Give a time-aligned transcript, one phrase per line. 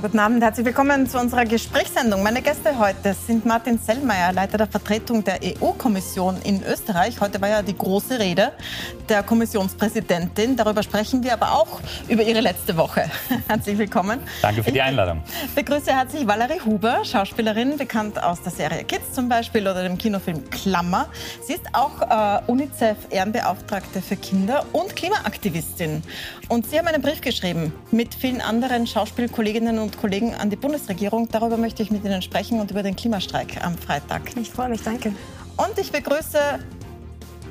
[0.00, 2.22] Schönen guten Abend, herzlich willkommen zu unserer Gesprächssendung.
[2.22, 7.20] Meine Gäste heute sind Martin Sellmeier, Leiter der Vertretung der EU-Kommission in Österreich.
[7.20, 8.52] Heute war ja die große Rede
[9.10, 10.56] der Kommissionspräsidentin.
[10.56, 13.10] Darüber sprechen wir aber auch über ihre letzte Woche.
[13.48, 14.20] Herzlich willkommen.
[14.40, 15.22] Danke für die Einladung.
[15.44, 19.98] Ich begrüße herzlich Valerie Huber, Schauspielerin, bekannt aus der Serie Kids zum Beispiel oder dem
[19.98, 21.10] Kinofilm Klammer.
[21.46, 26.02] Sie ist auch äh, UNICEF-Ehrenbeauftragte für Kinder und Klimaaktivistin.
[26.50, 31.28] Und Sie haben einen Brief geschrieben mit vielen anderen Schauspielkolleginnen und Kollegen an die Bundesregierung.
[31.30, 34.36] Darüber möchte ich mit Ihnen sprechen und über den Klimastreik am Freitag.
[34.36, 35.14] Ich freue mich, danke.
[35.56, 36.58] Und ich begrüße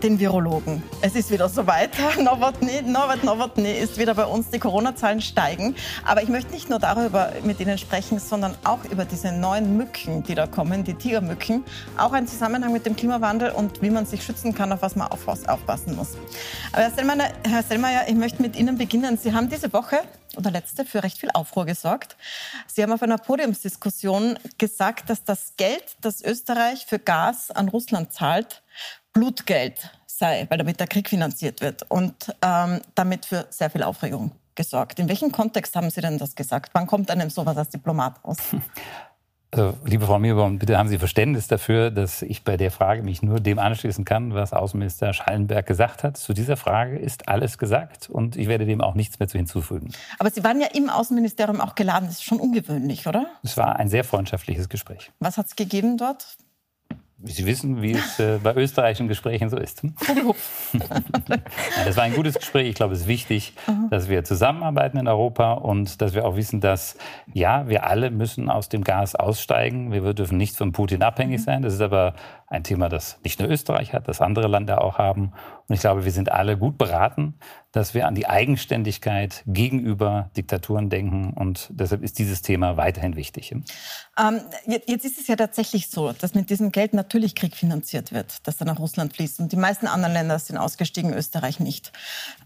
[0.04, 0.84] den Virologen.
[1.02, 1.92] Es ist wieder soweit.
[2.18, 4.50] Novotny, Norbert Novotny ist wieder bei uns.
[4.50, 5.76] Die Corona-Zahlen steigen.
[6.06, 10.24] Aber ich möchte nicht nur darüber mit Ihnen sprechen, sondern auch über diese neuen Mücken,
[10.24, 11.64] die da kommen, die Tigermücken.
[11.98, 15.10] Auch ein Zusammenhang mit dem Klimawandel und wie man sich schützen kann, auf was man
[15.10, 16.18] aufpassen muss.
[16.72, 19.18] Aber Herr Sellmeier, Herr Sellmeier, ich möchte mit Ihnen beginnen.
[19.18, 20.02] Sie haben diese Woche
[20.38, 22.16] oder letzte für recht viel Aufruhr gesorgt.
[22.68, 28.14] Sie haben auf einer Podiumsdiskussion gesagt, dass das Geld, das Österreich für Gas an Russland
[28.14, 28.62] zahlt,
[29.14, 34.32] Blutgeld sei, weil damit der Krieg finanziert wird und ähm, damit für sehr viel Aufregung
[34.56, 35.00] gesorgt.
[35.00, 36.72] In welchem Kontext haben Sie denn das gesagt?
[36.74, 38.38] Wann kommt einem sowas als Diplomat aus?
[39.52, 43.24] Also, liebe Frau Mirbaum, bitte haben Sie Verständnis dafür, dass ich bei der Frage mich
[43.24, 46.18] nur dem anschließen kann, was Außenminister Schallenberg gesagt hat.
[46.18, 49.92] Zu dieser Frage ist alles gesagt und ich werde dem auch nichts mehr zu hinzufügen.
[50.20, 52.06] Aber Sie waren ja im Außenministerium auch geladen.
[52.06, 53.26] Das ist schon ungewöhnlich, oder?
[53.42, 55.12] Es war ein sehr freundschaftliches Gespräch.
[55.20, 56.38] Was hat es gegeben dort?
[57.24, 59.82] Sie wissen, wie es äh, bei österreichischen Gesprächen so ist.
[61.86, 62.70] Das war ein gutes Gespräch.
[62.70, 63.90] Ich glaube, es ist wichtig, mhm.
[63.90, 66.98] dass wir zusammenarbeiten in Europa und dass wir auch wissen, dass
[67.34, 69.92] ja, wir alle müssen aus dem Gas aussteigen.
[69.92, 71.44] Wir dürfen nicht von Putin abhängig mhm.
[71.44, 71.62] sein.
[71.62, 72.14] Das ist aber
[72.48, 75.34] ein Thema, das nicht nur Österreich hat, das andere Länder auch haben.
[75.68, 77.36] Und ich glaube, wir sind alle gut beraten,
[77.72, 81.34] dass wir an die Eigenständigkeit gegenüber Diktaturen denken.
[81.34, 83.52] Und deshalb ist dieses Thema weiterhin wichtig.
[84.18, 88.48] Ähm, jetzt ist es ja tatsächlich so, dass mit diesem Geld natürlich Krieg finanziert wird,
[88.48, 89.40] das dann nach Russland fließt.
[89.40, 91.92] Und die meisten anderen Länder sind ausgestiegen, Österreich nicht.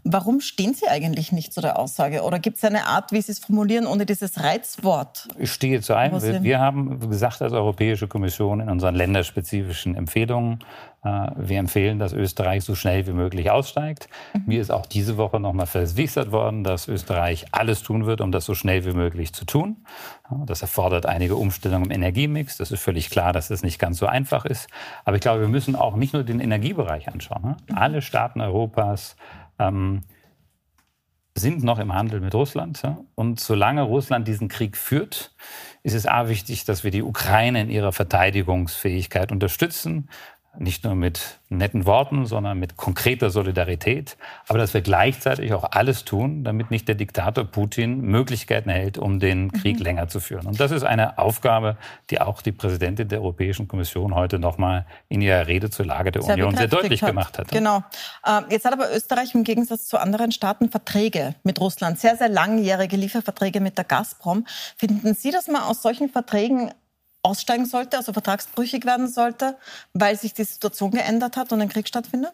[0.04, 2.24] Warum stehen Sie eigentlich nicht zu der Aussage?
[2.24, 5.28] Oder gibt es eine Art, wie Sie es formulieren, ohne dieses Reizwort?
[5.38, 6.22] Ich stehe zu einem.
[6.22, 10.64] Wir, wir haben gesagt als Europäische Kommission in unseren länderspezifischen Empfehlungen,
[11.04, 14.08] äh, wir empfehlen, dass Österreich so schnell wie möglich aussteigt.
[14.34, 14.44] Mhm.
[14.46, 18.46] Mir ist auch diese Woche nochmal versichert worden, dass Österreich alles tun wird, um das
[18.46, 19.78] so schnell wie möglich zu tun.
[20.46, 22.58] Das erfordert einige Umstellungen im Energiemix.
[22.58, 24.68] Das ist völlig klar, dass das nicht ganz so einfach ist.
[25.06, 27.42] Aber ich glaube, wir müssen auch nicht nur den Energiebereich anschauen.
[27.44, 27.58] Ne?
[27.76, 29.16] Alle Staaten Europas
[29.60, 30.04] ähm,
[31.36, 32.82] sind noch im Handel mit Russland.
[33.16, 35.34] Und solange Russland diesen Krieg führt,
[35.82, 40.10] ist es A wichtig, dass wir die Ukraine in ihrer Verteidigungsfähigkeit unterstützen
[40.58, 46.06] nicht nur mit netten Worten, sondern mit konkreter Solidarität, aber dass wir gleichzeitig auch alles
[46.06, 49.84] tun, damit nicht der Diktator Putin Möglichkeiten erhält, um den Krieg mhm.
[49.84, 50.46] länger zu führen.
[50.46, 51.78] Und das ist eine Aufgabe,
[52.10, 56.22] die auch die Präsidentin der Europäischen Kommission heute nochmal in ihrer Rede zur Lage der
[56.22, 57.10] sehr Union sehr deutlich hat.
[57.10, 57.50] gemacht hat.
[57.50, 57.84] Genau.
[58.26, 62.30] Ähm, jetzt hat aber Österreich im Gegensatz zu anderen Staaten Verträge mit Russland, sehr, sehr
[62.30, 64.46] langjährige Lieferverträge mit der Gazprom.
[64.78, 66.72] Finden Sie, dass man aus solchen Verträgen
[67.24, 69.58] aussteigen sollte, also vertragsbrüchig werden sollte,
[69.94, 72.34] weil sich die Situation geändert hat und ein Krieg stattfindet?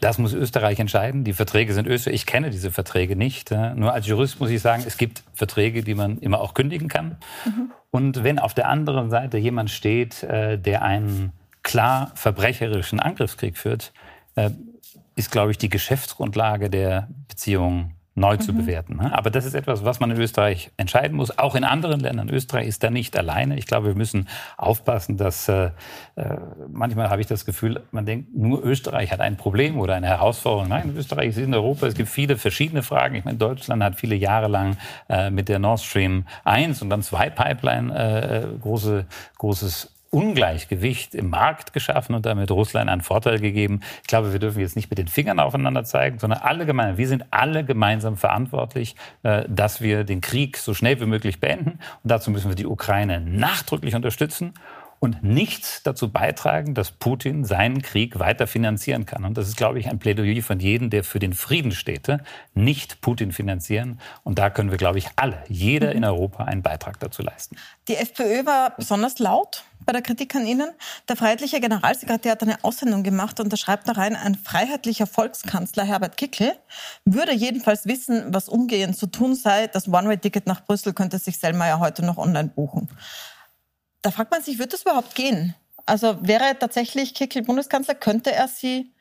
[0.00, 1.24] Das muss Österreich entscheiden.
[1.24, 2.16] Die Verträge sind Österreich.
[2.16, 3.50] Ich kenne diese Verträge nicht.
[3.50, 7.18] Nur als Jurist muss ich sagen, es gibt Verträge, die man immer auch kündigen kann.
[7.44, 7.72] Mhm.
[7.90, 11.32] Und wenn auf der anderen Seite jemand steht, äh, der einen
[11.62, 13.92] klar verbrecherischen Angriffskrieg führt,
[14.36, 14.50] äh,
[15.16, 18.40] ist, glaube ich, die Geschäftsgrundlage der Beziehungen neu mhm.
[18.40, 18.96] zu bewerten.
[18.96, 19.12] Ne?
[19.12, 21.36] Aber das ist etwas, was man in Österreich entscheiden muss.
[21.36, 22.28] Auch in anderen Ländern.
[22.28, 23.56] Österreich ist da nicht alleine.
[23.56, 25.70] Ich glaube, wir müssen aufpassen, dass äh,
[26.14, 26.36] äh,
[26.68, 30.68] manchmal habe ich das Gefühl, man denkt, nur Österreich hat ein Problem oder eine Herausforderung.
[30.68, 31.86] Nein, Österreich ist in Europa.
[31.86, 33.16] Es gibt viele verschiedene Fragen.
[33.16, 34.76] Ich meine, Deutschland hat viele Jahre lang
[35.08, 39.06] äh, mit der Nord Stream 1 und dann 2 Pipeline äh, äh, große,
[39.38, 43.80] großes Ungleichgewicht im Markt geschaffen und damit Russland einen Vorteil gegeben.
[44.02, 47.08] Ich glaube, wir dürfen jetzt nicht mit den Fingern aufeinander zeigen, sondern alle gemeinsam, wir
[47.08, 48.94] sind alle gemeinsam verantwortlich,
[49.24, 51.80] äh, dass wir den Krieg so schnell wie möglich beenden.
[52.02, 54.54] Und dazu müssen wir die Ukraine nachdrücklich unterstützen
[55.04, 59.24] und nichts dazu beitragen, dass Putin seinen Krieg weiter finanzieren kann.
[59.24, 62.08] Und das ist, glaube ich, ein Plädoyer von jedem, der für den Frieden steht.
[62.54, 64.00] Nicht Putin finanzieren.
[64.22, 67.56] Und da können wir, glaube ich, alle, jeder in Europa einen Beitrag dazu leisten.
[67.86, 70.70] Die FPÖ war besonders laut bei der Kritik an Ihnen.
[71.08, 75.84] Der Freiheitliche Generalsekretär hat eine Aussendung gemacht und da schreibt da rein, ein freiheitlicher Volkskanzler
[75.84, 76.52] Herbert Kickl
[77.04, 79.66] würde jedenfalls wissen, was umgehend zu tun sei.
[79.66, 82.88] Das One-Way-Ticket nach Brüssel könnte sich Selmayr ja heute noch online buchen.
[84.04, 85.54] Da fragt man sich, wird das überhaupt gehen?
[85.86, 88.92] Also wäre tatsächlich Kickl Bundeskanzler, könnte er sie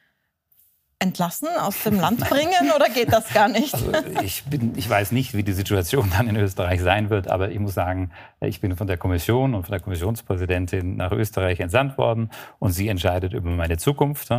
[1.04, 3.74] entlassen, aus dem Land bringen oder geht das gar nicht?
[3.74, 3.92] Also
[4.24, 7.60] ich, bin, ich weiß nicht, wie die Situation dann in Österreich sein wird, aber ich
[7.60, 12.30] muss sagen, ich bin von der Kommission und von der Kommissionspräsidentin nach Österreich entsandt worden
[12.60, 14.30] und sie entscheidet über meine Zukunft.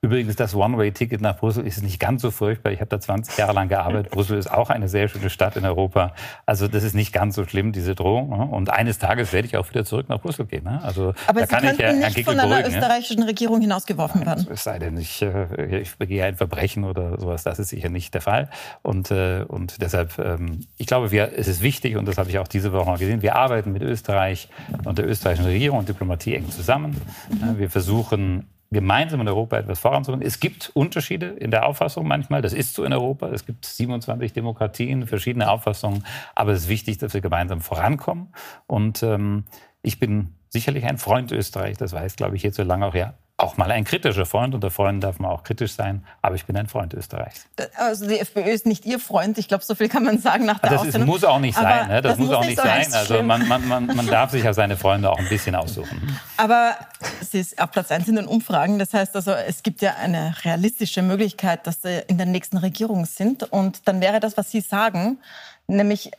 [0.00, 2.72] Übrigens, das One-Way-Ticket nach Brüssel ist nicht ganz so furchtbar.
[2.72, 4.10] Ich habe da 20 Jahre lang gearbeitet.
[4.10, 6.14] Brüssel ist auch eine sehr schöne Stadt in Europa.
[6.46, 8.30] Also das ist nicht ganz so schlimm, diese Drohung.
[8.50, 10.66] Und eines Tages werde ich auch wieder zurück nach Brüssel gehen.
[10.66, 14.46] Also aber da Sie kann ich, nicht von einer österreichischen Regierung hinausgeworfen werden.
[14.50, 17.42] Es sei denn, ich, äh, ich begehe ein Verbrechen oder sowas.
[17.42, 18.50] Das ist sicher nicht der Fall.
[18.82, 22.38] Und, äh, und deshalb, ähm, ich glaube, wir, es ist wichtig, und das habe ich
[22.38, 24.48] auch diese Woche gesehen, wir arbeiten mit Österreich
[24.84, 27.00] und der österreichischen Regierung und Diplomatie eng zusammen.
[27.30, 27.58] Mhm.
[27.58, 30.26] Wir versuchen, gemeinsam in Europa etwas voranzubringen.
[30.26, 32.42] Es gibt Unterschiede in der Auffassung manchmal.
[32.42, 33.28] Das ist so in Europa.
[33.30, 36.04] Es gibt 27 Demokratien, verschiedene Auffassungen.
[36.34, 38.34] Aber es ist wichtig, dass wir gemeinsam vorankommen.
[38.66, 39.44] Und ähm,
[39.82, 41.78] ich bin sicherlich ein Freund Österreich.
[41.78, 44.54] Das weiß, glaube ich, jetzt so lange auch ja auch mal ein kritischer Freund.
[44.54, 47.46] Unter Freunden darf man auch kritisch sein, aber ich bin ein Freund Österreichs.
[47.76, 49.38] Also die FPÖ ist nicht Ihr Freund.
[49.38, 51.88] Ich glaube, so viel kann man sagen nach der Das ist, muss auch nicht sein.
[51.88, 52.02] Ne?
[52.02, 52.86] Das, das, muss auch nicht sein.
[52.92, 56.18] Also man, man, man, man darf sich ja seine Freunde auch ein bisschen aussuchen.
[56.36, 56.76] Aber
[57.20, 58.78] sie ist auf Platz 1 in den Umfragen.
[58.78, 63.04] Das heißt also, es gibt ja eine realistische Möglichkeit, dass Sie in der nächsten Regierung
[63.06, 63.42] sind.
[63.44, 65.18] Und dann wäre das, was Sie sagen,
[65.66, 66.10] nämlich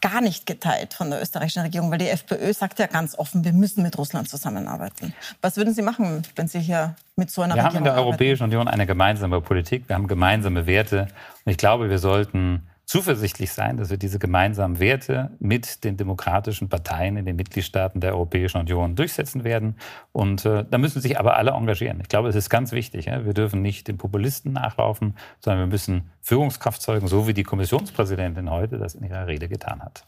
[0.00, 3.52] gar nicht geteilt von der österreichischen Regierung, weil die FPÖ sagt ja ganz offen, wir
[3.52, 5.14] müssen mit Russland zusammenarbeiten.
[5.40, 7.84] Was würden Sie machen, wenn Sie hier mit so einer wir Regierung Wir haben in
[7.84, 8.08] der arbeiten?
[8.08, 11.08] Europäischen Union eine gemeinsame Politik, wir haben gemeinsame Werte
[11.44, 16.68] und ich glaube, wir sollten zuversichtlich sein, dass wir diese gemeinsamen Werte mit den demokratischen
[16.68, 19.76] Parteien in den Mitgliedstaaten der Europäischen Union durchsetzen werden.
[20.12, 22.00] Und äh, da müssen sich aber alle engagieren.
[22.00, 23.06] Ich glaube, es ist ganz wichtig.
[23.06, 23.24] Ja?
[23.24, 28.50] Wir dürfen nicht den Populisten nachlaufen, sondern wir müssen Führungskraft zeugen, so wie die Kommissionspräsidentin
[28.50, 30.06] heute das in ihrer Rede getan hat.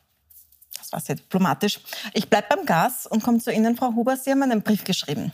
[0.78, 1.80] Das war sehr diplomatisch.
[2.14, 4.16] Ich bleibe beim Gas und komme zu Ihnen, Frau Huber.
[4.16, 5.32] Sie haben einen Brief geschrieben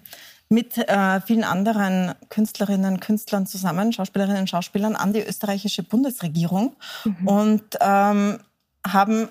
[0.48, 6.76] mit äh, vielen anderen Künstlerinnen und Künstlern zusammen, Schauspielerinnen und Schauspielern, an die österreichische Bundesregierung
[7.04, 7.28] mhm.
[7.28, 8.40] und ähm,
[8.86, 9.28] haben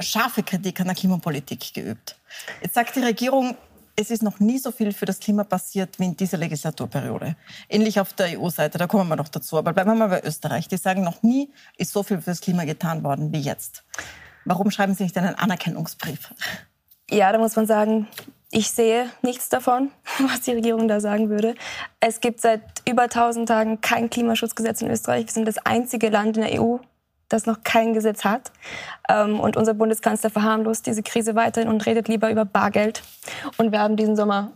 [0.00, 2.16] scharfe Kritik an der Klimapolitik geübt.
[2.60, 3.56] Jetzt sagt die Regierung,
[3.96, 7.34] es ist noch nie so viel für das Klima passiert wie in dieser Legislaturperiode.
[7.68, 9.56] Ähnlich auf der EU-Seite, da kommen wir noch dazu.
[9.56, 10.68] Aber bleiben wir mal bei Österreich.
[10.68, 13.84] Die sagen, noch nie ist so viel für das Klima getan worden wie jetzt.
[14.44, 16.30] Warum schreiben Sie nicht einen Anerkennungsbrief?
[17.10, 18.06] Ja, da muss man sagen,
[18.56, 21.54] ich sehe nichts davon, was die Regierung da sagen würde.
[22.00, 25.26] Es gibt seit über 1000 Tagen kein Klimaschutzgesetz in Österreich.
[25.26, 26.78] Wir sind das einzige Land in der EU,
[27.28, 28.52] das noch kein Gesetz hat.
[29.10, 33.02] Ähm, und unser Bundeskanzler verharmlost diese Krise weiterhin und redet lieber über Bargeld.
[33.58, 34.52] Und wir haben diesen Sommer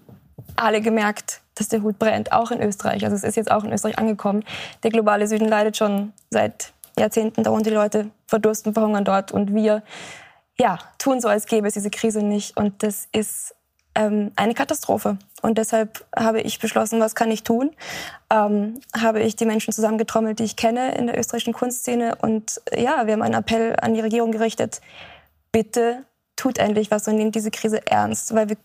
[0.56, 3.04] alle gemerkt, dass der Hut brennt, auch in Österreich.
[3.04, 4.44] Also es ist jetzt auch in Österreich angekommen.
[4.82, 7.68] Der globale Süden leidet schon seit Jahrzehnten darunter.
[7.68, 9.30] Die Leute verdursten, verhungern dort.
[9.30, 9.82] Und wir
[10.58, 12.56] ja, tun so, als gäbe es diese Krise nicht.
[12.56, 13.54] Und das ist
[13.94, 15.18] ähm, eine Katastrophe.
[15.42, 17.70] Und deshalb habe ich beschlossen, was kann ich tun?
[18.30, 22.16] Ähm, habe ich die Menschen zusammengetrommelt, die ich kenne in der österreichischen Kunstszene.
[22.20, 24.80] Und ja, wir haben einen Appell an die Regierung gerichtet.
[25.52, 26.04] Bitte
[26.36, 28.56] tut endlich was und nehmt diese Krise ernst, weil wir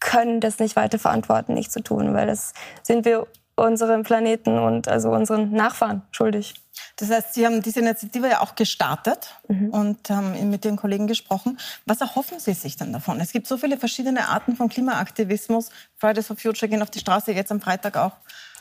[0.00, 2.52] können das nicht weiter verantworten, nicht zu tun, weil das
[2.82, 6.54] sind wir unserem Planeten und also unseren Nachfahren schuldig.
[6.96, 9.70] Das heißt, Sie haben diese Initiative ja auch gestartet mhm.
[9.70, 11.58] und haben mit Ihren Kollegen gesprochen.
[11.86, 13.20] Was erhoffen Sie sich denn davon?
[13.20, 15.70] Es gibt so viele verschiedene Arten von Klimaaktivismus.
[15.96, 18.12] Fridays for Future gehen auf die Straße, jetzt am Freitag auch.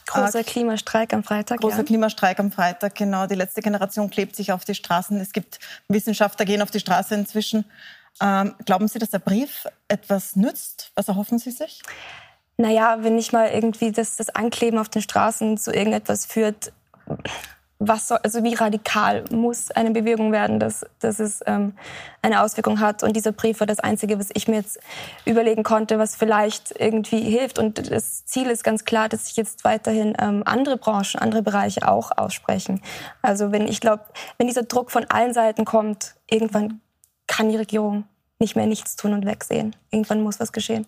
[0.05, 1.61] Großer äh, Klimastreik am Freitag.
[1.61, 1.83] Großer ja.
[1.83, 3.25] Klimastreik am Freitag, genau.
[3.25, 5.19] Die letzte Generation klebt sich auf die Straßen.
[5.19, 7.65] Es gibt Wissenschaftler gehen auf die Straße inzwischen.
[8.21, 10.91] Ähm, glauben Sie, dass der Brief etwas nützt?
[10.95, 11.81] Was erhoffen Sie sich?
[12.57, 16.71] Naja, wenn nicht mal irgendwie das, das Ankleben auf den Straßen zu irgendetwas führt,
[17.87, 21.73] was soll, also wie radikal muss eine Bewegung werden, dass, dass es ähm,
[22.21, 23.03] eine Auswirkung hat.
[23.03, 24.79] Und dieser Brief war das Einzige, was ich mir jetzt
[25.25, 27.59] überlegen konnte, was vielleicht irgendwie hilft.
[27.59, 31.87] Und das Ziel ist ganz klar, dass sich jetzt weiterhin ähm, andere Branchen, andere Bereiche
[31.87, 32.81] auch aussprechen.
[33.21, 34.03] Also wenn ich glaube,
[34.37, 36.81] wenn dieser Druck von allen Seiten kommt, irgendwann
[37.27, 38.05] kann die Regierung
[38.39, 39.75] nicht mehr nichts tun und wegsehen.
[39.91, 40.85] Irgendwann muss was geschehen.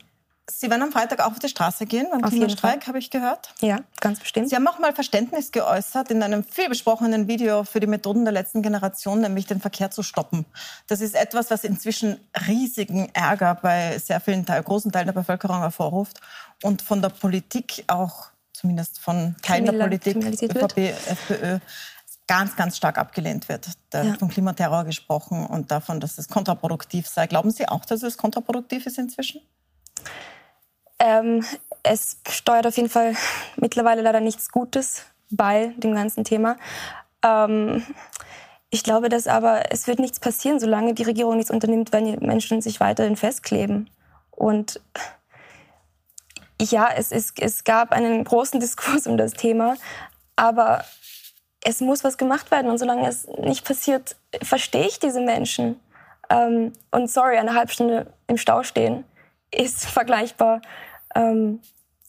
[0.50, 3.54] Sie werden am Freitag auch auf die Straße gehen beim auf Klimastreik, habe ich gehört.
[3.62, 4.50] Ja, ganz bestimmt.
[4.50, 8.32] Sie haben auch mal Verständnis geäußert in einem viel besprochenen Video für die Methoden der
[8.32, 10.46] letzten Generation, nämlich den Verkehr zu stoppen.
[10.86, 16.22] Das ist etwas, was inzwischen riesigen Ärger bei sehr vielen großen Teilen der Bevölkerung hervorruft
[16.62, 21.60] und von der Politik auch, zumindest von Teilen der Politik, ÖVP, FPÖ,
[22.28, 23.68] ganz, ganz stark abgelehnt wird.
[23.90, 24.14] Da ja.
[24.14, 27.26] vom Klimaterror gesprochen und davon, dass es kontraproduktiv sei.
[27.26, 29.42] Glauben Sie auch, dass es kontraproduktiv ist inzwischen?
[31.06, 31.46] Ähm,
[31.84, 33.16] es steuert auf jeden Fall
[33.58, 36.58] mittlerweile leider nichts Gutes bei dem ganzen Thema.
[37.24, 37.86] Ähm,
[38.72, 42.18] ich glaube, dass aber es wird nichts passieren, solange die Regierung nichts unternimmt, wenn die
[42.18, 43.88] Menschen sich weiterhin festkleben.
[44.32, 44.82] Und
[46.60, 49.76] ja, es, ist, es gab einen großen Diskurs um das Thema,
[50.36, 50.84] aber
[51.64, 52.72] es muss was gemacht werden.
[52.72, 55.80] Und solange es nicht passiert, verstehe ich diese Menschen.
[56.32, 59.04] Ähm, und sorry, eine halbe Stunde im Stau stehen
[59.52, 60.62] ist vergleichbar,
[61.16, 61.60] ähm,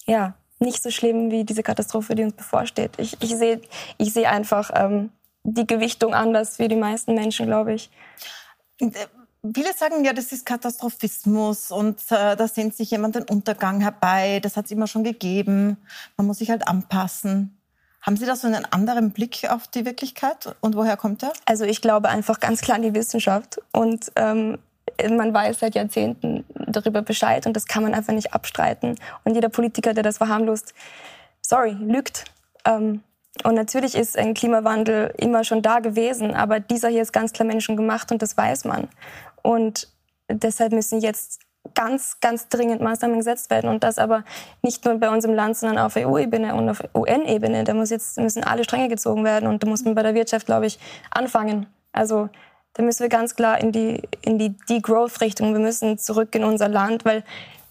[0.07, 2.93] ja, nicht so schlimm wie diese Katastrophe, die uns bevorsteht.
[2.99, 3.61] Ich, ich sehe
[3.99, 5.11] ich seh einfach ähm,
[5.45, 7.91] die Gewichtung anders wie die meisten Menschen, glaube ich.
[8.79, 14.41] Viele sagen ja, das ist Katastrophismus und äh, da sehnt sich jemand den Untergang herbei.
[14.41, 15.77] Das hat es immer schon gegeben.
[16.17, 17.57] Man muss sich halt anpassen.
[18.03, 21.33] Haben Sie da so einen anderen Blick auf die Wirklichkeit und woher kommt der?
[21.45, 24.59] Also ich glaube einfach ganz klar an die Wissenschaft und ähm,
[25.11, 28.97] man weiß seit Jahrzehnten darüber Bescheid und das kann man einfach nicht abstreiten.
[29.25, 30.75] Und jeder Politiker, der das verharmlost,
[31.41, 32.25] sorry, lügt.
[32.65, 33.03] Ähm,
[33.45, 37.47] und natürlich ist ein Klimawandel immer schon da gewesen, aber dieser hier ist ganz klar
[37.47, 38.89] menschengemacht und das weiß man.
[39.43, 39.89] Und
[40.29, 41.41] deshalb müssen jetzt
[41.75, 43.69] ganz, ganz dringend Maßnahmen gesetzt werden.
[43.69, 44.25] Und das aber
[44.63, 47.65] nicht nur bei uns im Land, sondern auf EU-Ebene und auf UN-Ebene.
[47.65, 49.49] Da muss jetzt, müssen alle Stränge gezogen werden.
[49.49, 50.79] Und da muss man bei der Wirtschaft, glaube ich,
[51.11, 51.67] anfangen.
[51.93, 52.29] Also
[52.77, 55.55] da müssen wir ganz klar in die, in die Degrowth-Richtung.
[55.55, 57.25] Wir müssen zurück in unser Land, weil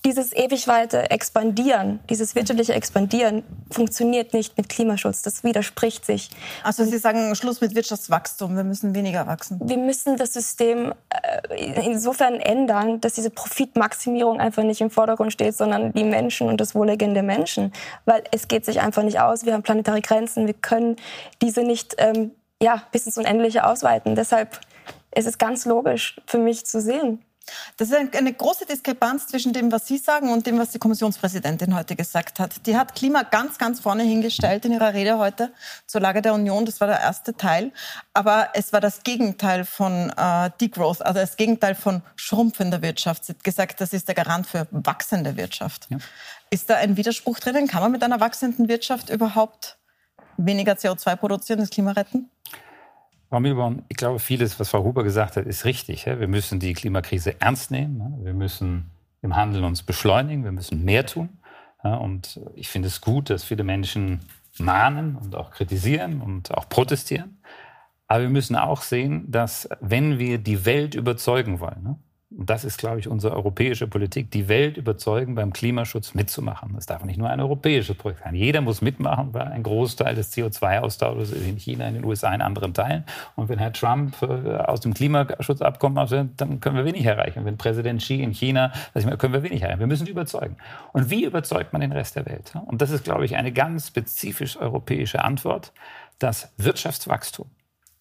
[0.03, 5.21] dieses ewig weite Expandieren, dieses wirtschaftliche Expandieren funktioniert nicht mit Klimaschutz.
[5.21, 6.29] Das widerspricht sich.
[6.63, 9.59] Also Sie sagen Schluss mit Wirtschaftswachstum, wir müssen weniger wachsen.
[9.63, 15.55] Wir müssen das System äh, insofern ändern, dass diese Profitmaximierung einfach nicht im Vordergrund steht,
[15.55, 17.73] sondern die Menschen und das Wohlergehen der Menschen.
[18.05, 19.45] Weil es geht sich einfach nicht aus.
[19.45, 20.47] Wir haben planetare Grenzen.
[20.47, 20.95] Wir können
[21.41, 22.31] diese nicht ähm,
[22.61, 24.15] ja, bis ins Unendliche ausweiten.
[24.15, 24.59] Deshalb
[25.15, 27.23] ist es ganz logisch für mich zu sehen,
[27.77, 31.75] das ist eine große Diskrepanz zwischen dem, was Sie sagen und dem, was die Kommissionspräsidentin
[31.75, 32.65] heute gesagt hat.
[32.65, 35.51] Die hat Klima ganz, ganz vorne hingestellt in ihrer Rede heute
[35.85, 36.65] zur Lage der Union.
[36.65, 37.71] Das war der erste Teil.
[38.13, 43.25] Aber es war das Gegenteil von äh, Degrowth, also das Gegenteil von schrumpfender Wirtschaft.
[43.25, 45.87] Sie hat gesagt, das ist der Garant für wachsende Wirtschaft.
[45.89, 45.97] Ja.
[46.49, 47.67] Ist da ein Widerspruch drinnen?
[47.67, 49.77] Kann man mit einer wachsenden Wirtschaft überhaupt
[50.37, 52.29] weniger CO2 produzieren, das Klima retten?
[53.29, 56.05] Frau Milborn, ich glaube, vieles, was Frau Huber gesagt hat, ist richtig.
[56.05, 58.23] Wir müssen die Klimakrise ernst nehmen.
[58.23, 58.91] Wir müssen
[59.21, 60.43] im Handeln uns beschleunigen.
[60.43, 61.29] Wir müssen mehr tun.
[61.81, 64.21] Und ich finde es gut, dass viele Menschen
[64.57, 67.41] mahnen und auch kritisieren und auch protestieren.
[68.07, 71.99] Aber wir müssen auch sehen, dass wenn wir die Welt überzeugen wollen, und
[72.37, 76.73] das ist, glaube ich, unsere europäische Politik, die Welt überzeugen, beim Klimaschutz mitzumachen.
[76.75, 78.35] Das darf nicht nur ein europäisches Projekt sein.
[78.35, 82.41] Jeder muss mitmachen, weil ein Großteil des CO2-Austauschs ist in China, in den USA, in
[82.41, 83.05] anderen Teilen.
[83.35, 84.25] Und wenn Herr Trump äh,
[84.57, 87.45] aus dem Klimaschutzabkommen auswählt, dann können wir wenig erreichen.
[87.45, 89.79] Wenn Präsident Xi in China, dann können wir wenig erreichen.
[89.79, 90.57] Wir müssen überzeugen.
[90.91, 92.53] Und wie überzeugt man den Rest der Welt?
[92.65, 95.71] Und das ist, glaube ich, eine ganz spezifisch europäische Antwort,
[96.19, 97.47] dass Wirtschaftswachstum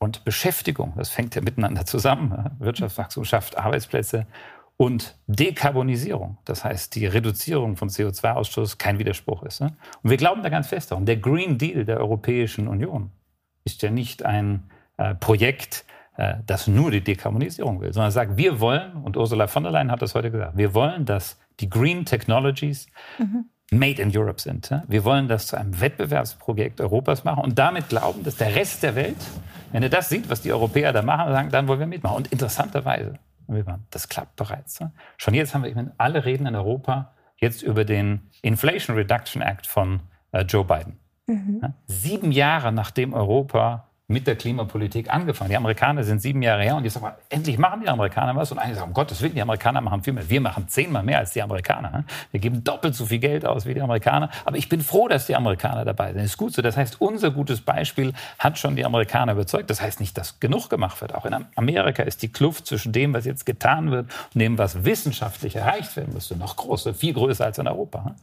[0.05, 2.51] und Beschäftigung, das fängt ja miteinander zusammen.
[2.59, 4.27] Wirtschaftswachstum schafft Arbeitsplätze
[4.77, 9.63] und Dekarbonisierung, das heißt die Reduzierung von CO2-Ausstoß, kein Widerspruch ist.
[9.63, 11.07] Und wir glauben da ganz fest daran.
[11.07, 13.11] Der Green Deal der Europäischen Union
[13.65, 18.61] ist ja nicht ein äh, Projekt, äh, das nur die Dekarbonisierung will, sondern sagt, wir
[18.61, 22.05] wollen, und Ursula von der Leyen hat das heute gesagt, wir wollen, dass die Green
[22.05, 23.47] Technologies mhm.
[23.71, 24.71] Made in Europe sind.
[24.89, 28.95] Wir wollen das zu einem Wettbewerbsprojekt Europas machen und damit glauben, dass der Rest der
[28.95, 29.17] Welt,
[29.73, 32.17] wenn er das sieht, was die Europäer da machen, sagen, dann wollen wir mitmachen.
[32.17, 33.19] Und interessanterweise,
[33.91, 34.79] das klappt bereits.
[35.17, 39.43] Schon jetzt haben wir, ich meine, alle reden in Europa jetzt über den Inflation Reduction
[39.43, 40.01] Act von
[40.33, 40.99] äh, Joe Biden.
[41.27, 41.75] Mhm.
[41.87, 45.49] Sieben Jahre nachdem Europa mit der Klimapolitik angefangen.
[45.49, 48.53] Die Amerikaner sind sieben Jahre her und jetzt sagen wir, endlich machen die Amerikaner was.
[48.53, 50.29] Und einige sagen, um Gottes Willen, die Amerikaner machen viel mehr.
[50.29, 52.05] Wir machen zehnmal mehr als die Amerikaner.
[52.31, 54.29] Wir geben doppelt so viel Geld aus wie die Amerikaner.
[54.45, 56.19] Aber ich bin froh, dass die Amerikaner dabei sind.
[56.19, 56.61] Das ist gut so.
[56.61, 59.71] Das heißt, unser gutes Beispiel hat schon die Amerikaner überzeugt.
[59.71, 61.15] Das heißt nicht, dass genug gemacht wird.
[61.15, 64.85] Auch in Amerika ist die Kluft zwischen dem, was jetzt getan wird und dem, was
[64.85, 68.15] wissenschaftlich erreicht werden müsste, noch größer, viel größer als in Europa.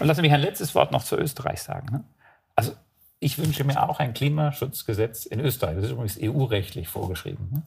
[0.00, 2.04] Und lassen Sie mich ein letztes Wort noch zu Österreich sagen.
[2.54, 2.72] Also
[3.18, 5.76] ich wünsche mir auch ein Klimaschutzgesetz in Österreich.
[5.76, 7.62] Das ist übrigens EU-rechtlich vorgeschrieben.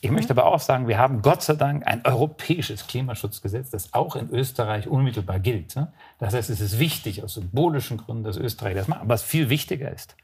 [0.00, 4.14] Ich möchte aber auch sagen, wir haben Gott sei Dank ein europäisches Klimaschutzgesetz, das auch
[4.14, 5.74] in Österreich unmittelbar gilt.
[6.18, 9.00] Das heißt, es ist wichtig aus symbolischen Gründen, dass Österreich das macht.
[9.00, 10.16] Aber was viel wichtiger ist,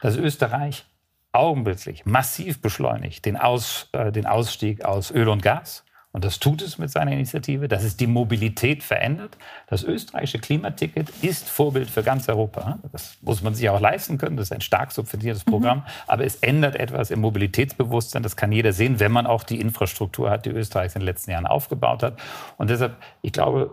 [0.00, 0.84] dass Österreich
[1.32, 6.60] augenblicklich massiv beschleunigt den, aus, äh, den Ausstieg aus Öl und Gas und das tut
[6.60, 9.36] es mit seiner Initiative, dass es die Mobilität verändert.
[9.68, 12.80] Das österreichische Klimaticket ist Vorbild für ganz Europa.
[12.90, 14.36] Das muss man sich auch leisten können.
[14.36, 15.78] Das ist ein stark subventioniertes Programm.
[15.78, 15.84] Mhm.
[16.08, 18.24] Aber es ändert etwas im Mobilitätsbewusstsein.
[18.24, 21.30] Das kann jeder sehen, wenn man auch die Infrastruktur hat, die Österreich in den letzten
[21.30, 22.18] Jahren aufgebaut hat.
[22.56, 23.70] Und deshalb, ich glaube,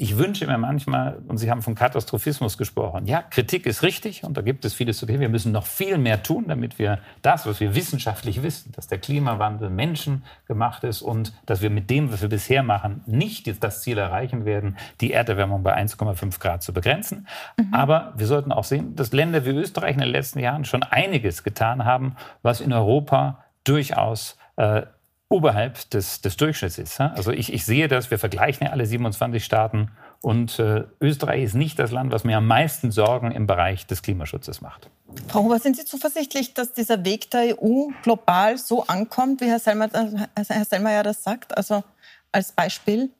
[0.00, 4.36] ich wünsche mir manchmal, und Sie haben von Katastrophismus gesprochen, ja, Kritik ist richtig und
[4.36, 5.18] da gibt es vieles zu tun.
[5.18, 8.98] Wir müssen noch viel mehr tun, damit wir das, was wir wissenschaftlich wissen, dass der
[8.98, 13.98] Klimawandel menschengemacht ist und dass wir mit dem, was wir bisher machen, nicht das Ziel
[13.98, 17.26] erreichen werden, die Erderwärmung bei 1,5 Grad zu begrenzen.
[17.56, 17.74] Mhm.
[17.74, 21.42] Aber wir sollten auch sehen, dass Länder wie Österreich in den letzten Jahren schon einiges
[21.42, 24.82] getan haben, was in Europa durchaus äh,
[25.30, 27.00] oberhalb des, des Durchschnitts ist.
[27.00, 29.90] Also ich, ich sehe das, wir vergleichen ja alle 27 Staaten
[30.22, 34.02] und äh, Österreich ist nicht das Land, was mir am meisten Sorgen im Bereich des
[34.02, 34.90] Klimaschutzes macht.
[35.28, 39.58] Frau Huber, sind Sie zuversichtlich, dass dieser Weg der EU global so ankommt, wie Herr
[39.58, 39.90] Selmayr,
[40.34, 41.56] Herr Selmayr das sagt?
[41.56, 41.84] Also
[42.32, 43.10] als Beispiel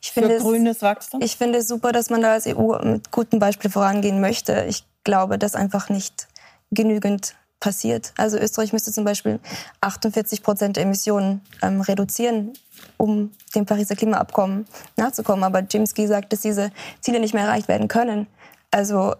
[0.00, 1.20] ich für es, grünes Wachstum?
[1.20, 4.64] Ich finde es super, dass man da als EU mit gutem Beispiel vorangehen möchte.
[4.68, 6.28] Ich glaube, dass einfach nicht
[6.70, 8.12] genügend passiert.
[8.16, 9.40] Also Österreich müsste zum Beispiel
[9.80, 12.52] 48 Prozent der Emissionen ähm, reduzieren,
[12.96, 15.44] um dem Pariser Klimaabkommen nachzukommen.
[15.44, 18.26] Aber Gee sagt, dass diese Ziele nicht mehr erreicht werden können.
[18.70, 19.14] Also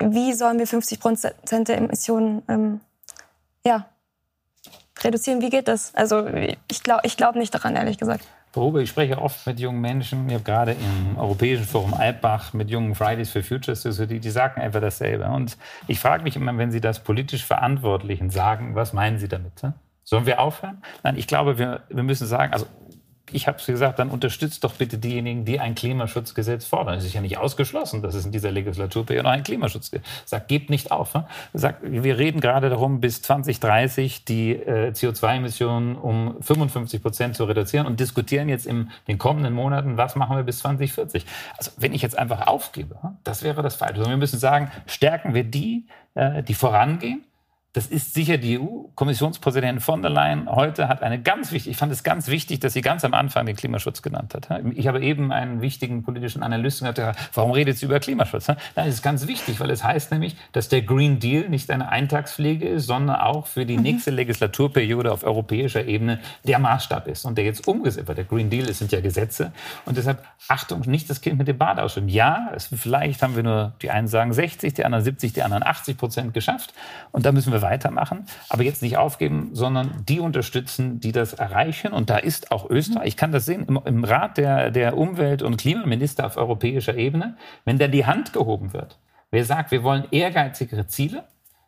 [0.00, 2.80] wie sollen wir 50 Prozent der Emissionen ähm,
[3.64, 3.86] ja,
[5.02, 5.40] reduzieren?
[5.40, 5.94] Wie geht das?
[5.94, 6.26] Also
[6.68, 8.26] ich glaube ich glaub nicht daran, ehrlich gesagt.
[8.56, 10.28] Probe, ich spreche oft mit jungen Menschen.
[10.28, 14.62] Ich habe gerade im Europäischen Forum Alpbach mit jungen Fridays for Futures, die, die sagen
[14.62, 15.26] einfach dasselbe.
[15.26, 15.58] Und
[15.88, 19.60] ich frage mich immer, wenn sie das politisch Verantwortlichen sagen, was meinen sie damit?
[20.04, 20.78] Sollen wir aufhören?
[21.02, 22.64] Nein, ich glaube, wir, wir müssen sagen, also
[23.32, 26.98] ich habe es gesagt, dann unterstützt doch bitte diejenigen, die ein Klimaschutzgesetz fordern.
[26.98, 30.70] Es ist ja nicht ausgeschlossen, dass es in dieser Legislaturperiode noch ein Klimaschutzgesetz sagt, gebt
[30.70, 31.14] nicht auf.
[31.14, 31.26] Ne?
[31.52, 37.86] Sagt, wir reden gerade darum, bis 2030 die äh, CO2-Emissionen um 55 Prozent zu reduzieren
[37.86, 41.26] und diskutieren jetzt in den kommenden Monaten, was machen wir bis 2040.
[41.56, 43.98] Also wenn ich jetzt einfach aufgebe, das wäre das Falsche.
[43.98, 47.24] Also wir müssen sagen, stärken wir die, äh, die vorangehen
[47.76, 51.92] das ist sicher die EU-Kommissionspräsidentin von der Leyen heute hat eine ganz wichtige, ich fand
[51.92, 54.48] es ganz wichtig, dass sie ganz am Anfang den Klimaschutz genannt hat.
[54.74, 58.48] Ich habe eben einen wichtigen politischen Analysten gesagt, warum redet sie über Klimaschutz?
[58.48, 61.90] Nein, es ist ganz wichtig, weil es heißt nämlich, dass der Green Deal nicht eine
[61.90, 63.82] Eintagspflege ist, sondern auch für die mhm.
[63.82, 68.16] nächste Legislaturperiode auf europäischer Ebene der Maßstab ist und der jetzt umgesetzt wird.
[68.16, 69.52] Der Green Deal sind ja Gesetze
[69.84, 72.08] und deshalb Achtung, nicht das Kind mit dem Bad ausschütten.
[72.08, 75.62] Ja, es, vielleicht haben wir nur, die einen sagen 60, die anderen 70, die anderen
[75.62, 76.72] 80 Prozent geschafft
[77.12, 81.92] und da müssen wir weitermachen, aber jetzt nicht aufgeben, sondern die unterstützen, die das erreichen.
[81.92, 85.42] Und da ist auch Österreich, ich kann das sehen, im, im Rat der, der Umwelt-
[85.42, 88.98] und Klimaminister auf europäischer Ebene, wenn da die Hand gehoben wird.
[89.30, 91.24] Wer sagt, wir wollen ehrgeizigere Ziele,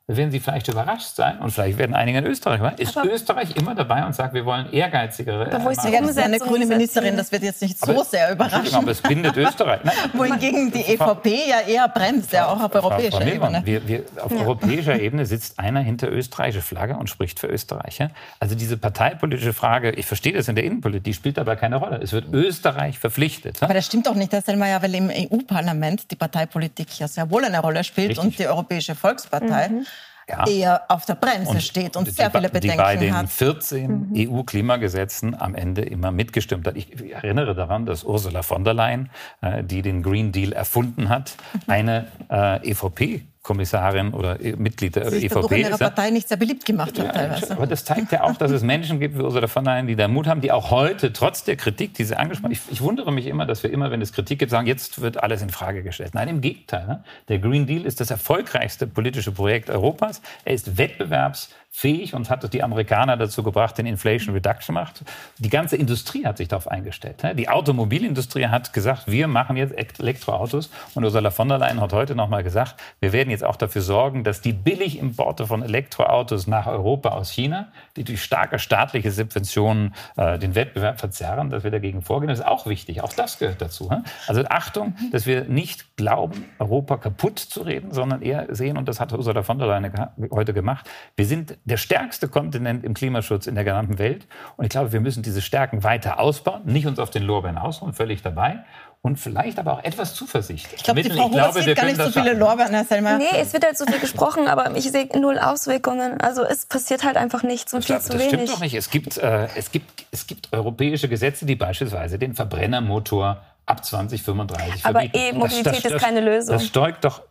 [0.09, 2.79] da werden Sie vielleicht überrascht sein und vielleicht werden einige in Österreich.
[2.79, 5.53] Ist aber Österreich immer dabei und sagt, wir wollen ehrgeizigere.
[5.53, 7.14] Aber wo ist die eine grüne Ministerin?
[7.14, 8.75] Das wird jetzt nicht so aber, sehr überraschen.
[8.75, 9.81] Aber es bindet Österreich.
[9.85, 13.61] Nein, Wohingegen die EVP ja eher bremst, ja auch auf europäischer Ebene.
[13.66, 14.38] Wir, wir, auf ja.
[14.38, 18.03] europäischer Ebene sitzt einer hinter österreichischer Flagge und spricht für Österreich.
[18.40, 22.01] Also diese parteipolitische Frage, ich verstehe das in der Innenpolitik, die spielt dabei keine Rolle.
[22.03, 23.62] Es wird Österreich verpflichtet.
[23.62, 27.44] Aber das stimmt doch nicht, Herr Selmayr, weil im EU-Parlament die Parteipolitik ja sehr wohl
[27.44, 28.25] eine Rolle spielt Richtig.
[28.25, 29.68] und die Europäische Volkspartei.
[29.68, 29.87] Mhm
[30.29, 30.47] ja.
[30.47, 32.93] eher auf der Bremse und, steht und, und sehr viele Bedenken hat.
[32.93, 33.31] Die bei den hat.
[33.31, 34.14] 14 mhm.
[34.17, 36.77] EU-Klimagesetzen am Ende immer mitgestimmt hat.
[36.77, 39.11] Ich, ich, erinnere daran, dass Ursula von der Leyen,
[39.41, 41.61] äh, die den Green Deal erfunden hat, mhm.
[41.67, 46.37] eine äh, EVP Kommissarin oder e- Mitglied der Sie EVP in ihrer Partei nicht sehr
[46.37, 47.53] beliebt gemacht hat teilweise.
[47.53, 49.96] Aber das zeigt ja auch, dass es Menschen gibt wie Ursula von der Leyen, die
[49.96, 53.12] da Mut haben, die auch heute trotz der Kritik, die sie angesprochen ich, ich wundere
[53.12, 55.83] mich immer, dass wir immer, wenn es Kritik gibt, sagen, jetzt wird alles in Frage
[55.83, 56.14] gestellt.
[56.14, 56.87] Nein, im Gegenteil.
[56.87, 57.05] Ne?
[57.29, 60.20] Der Green Deal ist das erfolgreichste politische Projekt Europas.
[60.44, 65.04] Er ist wettbewerbs fähig und hat die Amerikaner dazu gebracht, den Inflation Reduction macht.
[65.38, 67.22] Die ganze Industrie hat sich darauf eingestellt.
[67.22, 67.35] Ne?
[67.35, 70.70] Die Automobilindustrie hat gesagt, wir machen jetzt Elektroautos.
[70.94, 73.83] Und Ursula von der Leyen hat heute noch mal gesagt, wir werden jetzt auch dafür
[73.83, 79.94] sorgen, dass die Billigimporte von Elektroautos nach Europa aus China, die durch starke staatliche Subventionen
[80.16, 82.28] äh, den Wettbewerb verzerren, dass wir dagegen vorgehen.
[82.28, 83.02] Das ist auch wichtig.
[83.02, 83.88] Auch das gehört dazu.
[83.88, 84.02] Ne?
[84.26, 88.98] Also Achtung, dass wir nicht glauben, Europa kaputt zu reden, sondern eher sehen, und das
[89.00, 89.92] hat Ursula von der Leyen
[90.33, 94.26] heute gemacht, wir sind der stärkste Kontinent im Klimaschutz in der gesamten Welt.
[94.57, 97.92] Und ich glaube, wir müssen diese Stärken weiter ausbauen, nicht uns auf den Lorbeeren ausruhen,
[97.92, 98.64] völlig dabei.
[99.00, 100.66] Und vielleicht aber auch etwas Zuversicht.
[100.74, 103.16] Ich, glaub, die Frau ich glaube, wir gar nicht so viele Lorbeeren, Herr Selmer.
[103.16, 106.20] Nee, es wird halt so viel gesprochen, aber ich sehe null Auswirkungen.
[106.20, 108.24] Also es passiert halt einfach nichts und viel zu wenig.
[108.24, 108.74] Das stimmt doch nicht.
[108.74, 114.85] Es gibt, äh, es, gibt, es gibt europäische Gesetze, die beispielsweise den Verbrennermotor ab 2035
[114.85, 115.16] aber verbieten.
[115.16, 116.54] Aber E-Mobilität ist keine Lösung.
[116.54, 117.22] Das steuert doch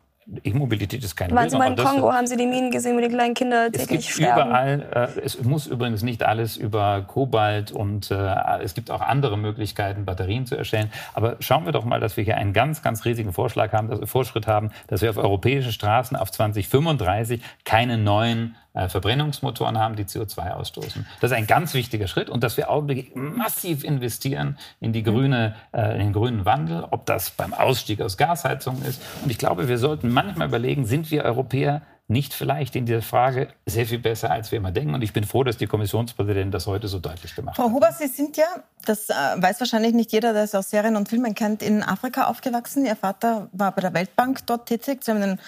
[0.44, 2.12] E-Mobilität ist keine Waren Sie mal in Kongo?
[2.12, 4.50] Haben Sie die Minen gesehen, wo die kleinen Kinder täglich es gibt sterben?
[4.50, 9.38] Überall, äh, es muss übrigens nicht alles über Kobalt und äh, es gibt auch andere
[9.38, 10.92] Möglichkeiten, Batterien zu erstellen.
[11.14, 14.10] Aber schauen wir doch mal, dass wir hier einen ganz, ganz riesigen Vorschlag haben, dass,
[14.10, 18.56] Vorschritt haben, dass wir auf europäischen Straßen auf 2035 keine neuen
[18.90, 21.06] Verbrennungsmotoren haben, die CO2 ausstoßen.
[21.20, 25.56] Das ist ein ganz wichtiger Schritt und dass wir augenblicklich massiv investieren in die grüne,
[25.74, 29.02] äh, in den grünen Wandel, ob das beim Ausstieg aus Gasheizungen ist.
[29.24, 33.50] Und ich glaube, wir sollten manchmal überlegen, sind wir Europäer nicht vielleicht in dieser Frage
[33.66, 34.94] sehr viel besser, als wir immer denken.
[34.96, 37.66] Und ich bin froh, dass die Kommissionspräsidentin das heute so deutlich gemacht hat.
[37.66, 38.46] Frau Huber, Sie sind ja,
[38.86, 42.28] das äh, weiß wahrscheinlich nicht jeder, der es aus Serien und Filmen kennt, in Afrika
[42.28, 42.86] aufgewachsen.
[42.86, 45.04] Ihr Vater war bei der Weltbank dort tätig.
[45.04, 45.40] Sie haben einen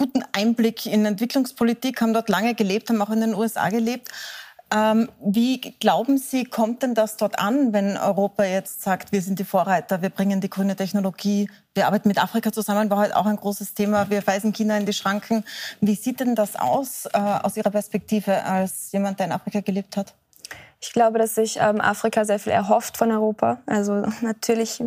[0.00, 4.08] guten Einblick in Entwicklungspolitik, haben dort lange gelebt, haben auch in den USA gelebt.
[4.72, 9.38] Ähm, wie glauben Sie, kommt denn das dort an, wenn Europa jetzt sagt, wir sind
[9.38, 13.26] die Vorreiter, wir bringen die grüne Technologie, wir arbeiten mit Afrika zusammen, war heute auch
[13.26, 15.44] ein großes Thema, wir weisen China in die Schranken.
[15.82, 19.98] Wie sieht denn das aus, äh, aus Ihrer Perspektive als jemand, der in Afrika gelebt
[19.98, 20.14] hat?
[20.80, 23.58] Ich glaube, dass sich ähm, Afrika sehr viel erhofft von Europa.
[23.66, 24.82] Also natürlich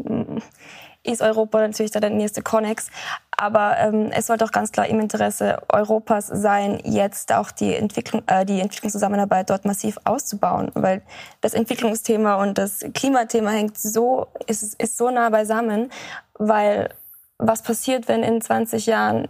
[1.04, 2.89] ist Europa natürlich da der nächste Connex.
[3.32, 8.24] Aber ähm, es sollte auch ganz klar im Interesse Europas sein, jetzt auch die, Entwicklung,
[8.28, 10.72] äh, die Entwicklungszusammenarbeit dort massiv auszubauen.
[10.74, 11.02] Weil
[11.42, 15.92] das Entwicklungsthema und das Klimathema hängt so, ist, ist so nah beisammen,
[16.36, 16.89] weil
[17.38, 19.28] was passiert, wenn in 20 Jahren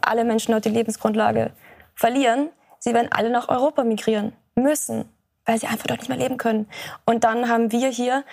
[0.00, 1.52] alle Menschen dort die Lebensgrundlage
[1.94, 2.48] verlieren?
[2.78, 5.04] Sie werden alle nach Europa migrieren müssen,
[5.44, 6.68] weil sie einfach dort nicht mehr leben können.
[7.04, 8.24] Und dann haben wir hier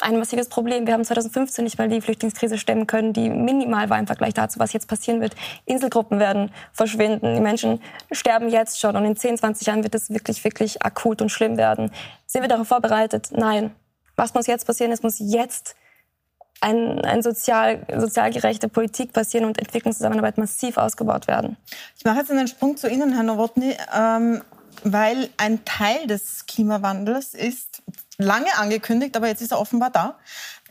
[0.00, 0.86] ein massives Problem.
[0.86, 4.58] Wir haben 2015 nicht mal die Flüchtlingskrise stemmen können, die minimal war im Vergleich dazu,
[4.58, 5.34] was jetzt passieren wird.
[5.64, 7.34] Inselgruppen werden verschwinden.
[7.34, 7.80] Die Menschen
[8.12, 11.56] sterben jetzt schon und in 10, 20 Jahren wird es wirklich, wirklich akut und schlimm
[11.56, 11.90] werden.
[12.26, 13.30] Sind wir darauf vorbereitet?
[13.32, 13.74] Nein.
[14.16, 14.92] Was muss jetzt passieren?
[14.92, 15.76] Es muss jetzt
[16.60, 21.56] ein, ein sozial, sozial gerechte Politik passieren und Entwicklungszusammenarbeit massiv ausgebaut werden.
[21.96, 24.42] Ich mache jetzt einen Sprung zu Ihnen, Herr Nowotny, ähm,
[24.84, 27.82] weil ein Teil des Klimawandels ist
[28.18, 30.18] lange angekündigt, aber jetzt ist er offenbar da,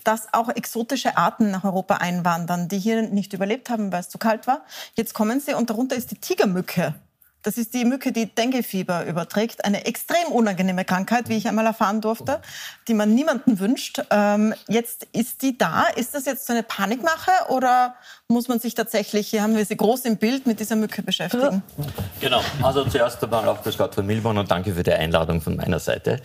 [0.04, 4.18] dass auch exotische Arten nach Europa einwandern, die hier nicht überlebt haben, weil es zu
[4.18, 4.62] kalt war.
[4.96, 6.94] Jetzt kommen sie und darunter ist die Tigermücke.
[7.44, 9.64] Das ist die Mücke, die Denguefieber überträgt.
[9.64, 12.42] Eine extrem unangenehme Krankheit, wie ich einmal erfahren durfte,
[12.90, 14.02] die man niemanden wünscht.
[14.10, 15.84] Ähm, jetzt ist die da.
[15.96, 17.96] Ist das jetzt so eine Panikmache oder
[18.30, 21.64] muss man sich tatsächlich, hier haben wir sie groß im Bild, mit dieser Mücke beschäftigen?
[22.20, 22.42] Genau.
[22.62, 25.80] Also zuerst einmal auch das Gott von Milborn und danke für die Einladung von meiner
[25.80, 26.20] Seite.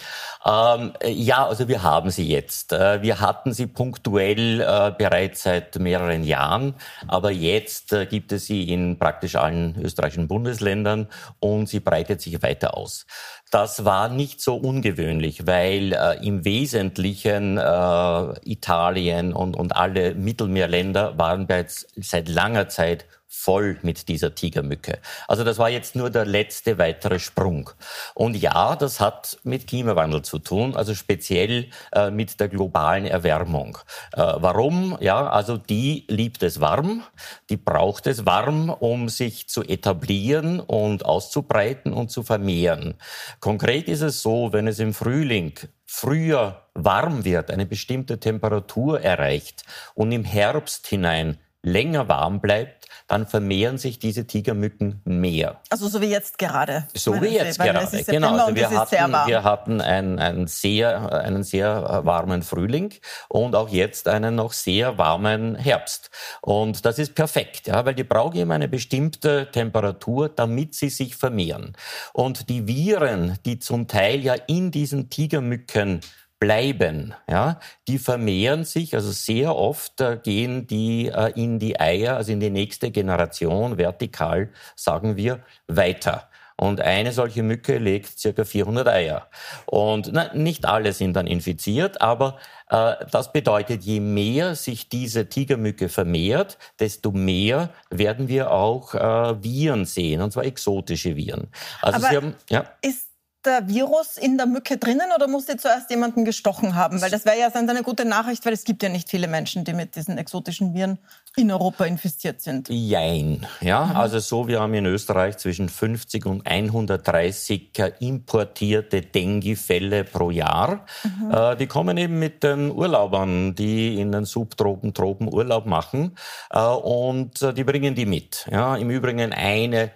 [0.45, 2.73] Ähm, ja, also wir haben sie jetzt.
[2.73, 6.75] Äh, wir hatten sie punktuell äh, bereits seit mehreren Jahren,
[7.07, 11.07] aber jetzt äh, gibt es sie in praktisch allen österreichischen Bundesländern
[11.38, 13.07] und sie breitet sich weiter aus.
[13.53, 21.19] Das war nicht so ungewöhnlich, weil äh, im Wesentlichen äh, Italien und, und alle Mittelmeerländer
[21.19, 24.99] waren bereits seit langer Zeit voll mit dieser Tigermücke.
[25.27, 27.71] Also das war jetzt nur der letzte weitere Sprung.
[28.14, 33.79] Und ja, das hat mit Klimawandel zu tun, also speziell äh, mit der globalen Erwärmung.
[34.12, 34.99] Äh, warum?
[35.01, 37.05] Ja, also die liebt es warm,
[37.49, 42.95] die braucht es warm, um sich zu etablieren und auszubreiten und zu vermehren.
[43.40, 45.55] Konkret ist es so, wenn es im Frühling
[45.87, 49.64] früher warm wird, eine bestimmte Temperatur erreicht
[49.95, 55.61] und im Herbst hinein länger warm bleibt, dann vermehren sich diese Tigermücken mehr.
[55.70, 56.87] Also so wie jetzt gerade.
[56.94, 58.37] So wie jetzt Sie, gerade, genau.
[58.37, 62.94] Also wir, hatten, wir hatten ein, ein sehr, einen sehr warmen Frühling
[63.29, 66.11] und auch jetzt einen noch sehr warmen Herbst.
[66.40, 71.16] Und das ist perfekt, ja, weil die brauchen immer eine bestimmte Temperatur, damit sie sich
[71.16, 71.77] vermehren.
[72.12, 76.01] Und die Viren, die zum Teil ja in diesen Tigermücken
[76.43, 77.15] bleiben.
[77.31, 82.33] Ja, die vermehren sich, also sehr oft äh, gehen die äh, in die Eier, also
[82.33, 86.29] in die nächste Generation vertikal, sagen wir, weiter.
[86.57, 89.29] Und eine solche Mücke legt circa 400 Eier.
[89.67, 92.39] Und na, nicht alle sind dann infiziert, aber
[92.71, 99.45] äh, das bedeutet, je mehr sich diese Tigermücke vermehrt, desto mehr werden wir auch äh,
[99.45, 101.53] Viren sehen, und zwar exotische Viren.
[101.81, 102.65] Also aber Sie haben, ja.
[102.81, 103.12] Ist
[103.45, 107.01] der Virus in der Mücke drinnen oder muss die zuerst jemanden gestochen haben?
[107.01, 109.65] Weil das wäre ja dann eine gute Nachricht, weil es gibt ja nicht viele Menschen,
[109.65, 110.99] die mit diesen exotischen Viren
[111.37, 112.69] in Europa infiziert sind.
[112.69, 113.47] Jein.
[113.61, 113.97] Ja, mhm.
[113.97, 120.85] also so, wir haben in Österreich zwischen 50 und 130 importierte Dengue-Fälle pro Jahr.
[121.03, 121.31] Mhm.
[121.31, 126.17] Äh, die kommen eben mit den Urlaubern, die in den Subtropen, Tropen Urlaub machen
[126.51, 128.47] äh, und äh, die bringen die mit.
[128.51, 129.91] Ja, im Übrigen eine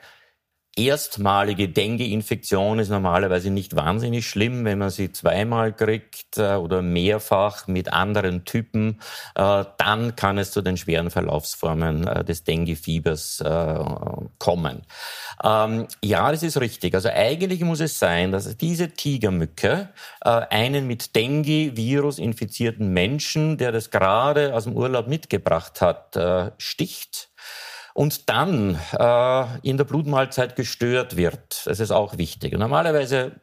[0.77, 7.67] erstmalige Dengue-Infektion ist normalerweise nicht wahnsinnig schlimm, wenn man sie zweimal kriegt äh, oder mehrfach
[7.67, 9.01] mit anderen Typen,
[9.35, 13.43] äh, dann kann es zu den schweren Verlaufsformen äh, des Dengue-Fiebers
[14.39, 14.83] kommen.
[15.43, 16.95] Ähm, ja, das ist richtig.
[16.95, 19.89] Also eigentlich muss es sein, dass diese Tigermücke
[20.21, 26.19] einen mit Dengue-Virus infizierten Menschen, der das gerade aus dem Urlaub mitgebracht hat,
[26.59, 27.31] sticht
[27.97, 31.63] und dann äh, in der Blutmahlzeit gestört wird.
[31.65, 32.53] Das ist auch wichtig.
[32.53, 33.41] Normalerweise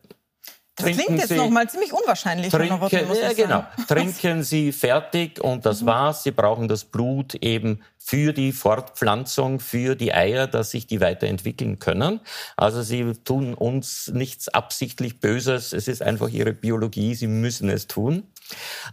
[0.76, 2.50] das klingt jetzt nochmal ziemlich unwahrscheinlich.
[2.50, 3.64] Trinken, ja, genau.
[3.88, 5.86] Trinken Sie fertig und das mhm.
[5.88, 6.24] war's.
[6.24, 11.78] Sie brauchen das Blut eben für die Fortpflanzung, für die Eier, dass sich die weiterentwickeln
[11.78, 12.22] können.
[12.58, 15.74] Also Sie tun uns nichts absichtlich Böses.
[15.74, 17.14] Es ist einfach Ihre Biologie.
[17.14, 18.24] Sie müssen es tun.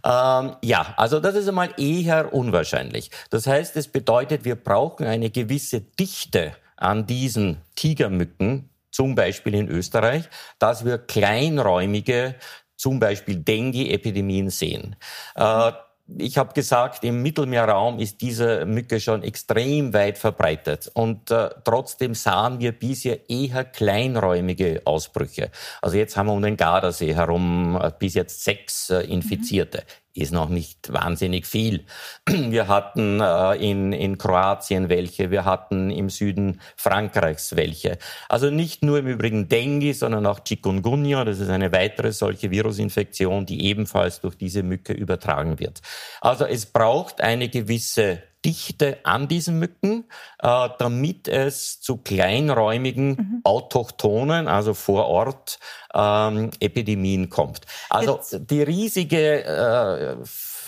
[0.03, 3.11] Ähm, ja, also das ist einmal eher unwahrscheinlich.
[3.29, 9.69] Das heißt, es bedeutet, wir brauchen eine gewisse Dichte an diesen Tigermücken, zum Beispiel in
[9.69, 12.35] Österreich, dass wir kleinräumige,
[12.75, 14.95] zum Beispiel Dengue-Epidemien sehen.
[15.35, 15.71] Äh,
[16.17, 22.13] ich habe gesagt, im Mittelmeerraum ist diese Mücke schon extrem weit verbreitet und äh, trotzdem
[22.13, 25.51] sahen wir bisher eher kleinräumige Ausbrüche.
[25.81, 29.79] Also jetzt haben wir um den Gardasee herum äh, bis jetzt sechs äh, Infizierte.
[29.79, 31.85] Mhm ist noch nicht wahnsinnig viel.
[32.27, 37.97] Wir hatten äh, in, in Kroatien welche, wir hatten im Süden Frankreichs welche.
[38.27, 43.45] Also nicht nur im Übrigen Dengue, sondern auch Chikungunya, das ist eine weitere solche Virusinfektion,
[43.45, 45.81] die ebenfalls durch diese Mücke übertragen wird.
[46.19, 50.05] Also es braucht eine gewisse Dichte an diesen Mücken,
[50.39, 53.41] äh, damit es zu kleinräumigen, mhm.
[53.43, 55.59] autochthonen, also vor Ort,
[55.93, 57.61] ähm, Epidemien kommt.
[57.89, 58.49] Also Jetzt.
[58.49, 60.15] die riesige äh,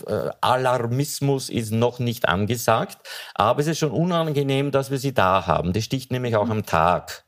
[0.07, 2.97] äh, Alarmismus ist noch nicht angesagt,
[3.33, 5.73] aber es ist schon unangenehm, dass wir sie da haben.
[5.73, 6.51] Die sticht nämlich auch mhm.
[6.51, 7.23] am Tag.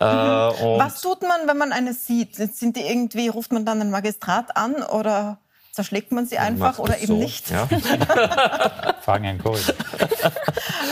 [0.00, 0.78] Äh, mhm.
[0.78, 2.36] Was tut man, wenn man eine sieht?
[2.36, 5.38] Sind die irgendwie, ruft man dann den Magistrat an oder
[5.74, 7.16] Zerschlägt man sie einfach oder eben so.
[7.16, 7.50] nicht?
[7.50, 7.66] Ja.
[9.00, 9.58] Fragen Herrn Kohl.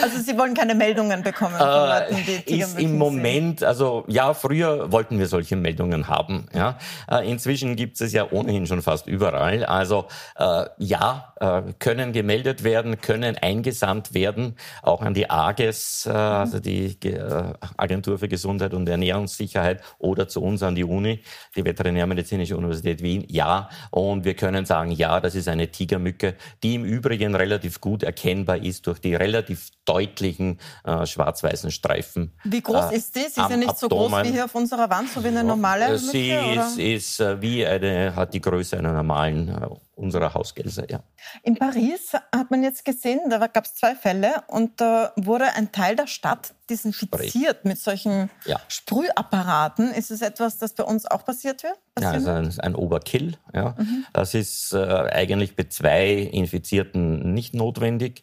[0.03, 2.17] Also Sie wollen keine Meldungen bekommen von äh, Leuten,
[2.49, 6.49] die Ist im Moment, also ja, früher wollten wir solche Meldungen haben.
[6.53, 6.79] Ja.
[7.09, 9.65] Äh, inzwischen gibt es ja ohnehin schon fast überall.
[9.65, 16.11] Also äh, ja, äh, können gemeldet werden, können eingesandt werden, auch an die AGES, äh,
[16.11, 21.23] also die äh, Agentur für Gesundheit und Ernährungssicherheit oder zu uns an die Uni,
[21.55, 23.25] die Veterinärmedizinische Universität Wien.
[23.29, 28.03] Ja, und wir können sagen, ja, das ist eine Tigermücke, die im Übrigen relativ gut
[28.03, 32.33] erkennbar ist durch die relativ deutlichen äh, schwarz-weißen Streifen.
[32.45, 33.21] Wie groß äh, ist die?
[33.21, 33.91] Sie ist ja nicht Abdomen.
[33.91, 35.99] so groß wie hier auf unserer Wand, so wie eine normale Mücke?
[35.99, 41.03] Sie ist, ist äh, wie eine, hat die Größe einer normalen äh, unserer Hausgelse, ja.
[41.43, 45.71] In Paris hat man jetzt gesehen, da gab es zwei Fälle und da wurde ein
[45.71, 47.69] Teil der Stadt desinfiziert Spray.
[47.69, 48.61] mit solchen ja.
[48.69, 49.93] Sprühapparaten.
[49.93, 51.79] Ist es etwas, das bei uns auch passiert wird?
[52.01, 53.37] Ja, also ein, Overkill.
[53.55, 53.75] Ja.
[53.79, 54.07] Mhm.
[54.13, 58.23] Das ist äh, eigentlich bei zwei Infizierten nicht notwendig.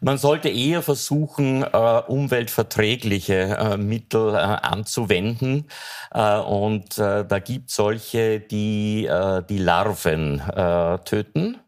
[0.00, 5.68] Man sollte eher versuchen, äh, umweltverträgliche äh, Mittel äh, anzuwenden.
[6.12, 10.42] Äh, und äh, da gibt solche, die äh, die Larven
[11.04, 11.58] töten.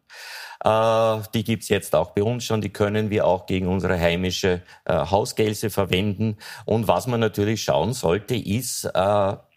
[1.33, 2.61] die gibt's jetzt auch bei uns schon.
[2.61, 6.37] Die können wir auch gegen unsere heimische Hausgelse verwenden.
[6.65, 8.89] Und was man natürlich schauen sollte, ist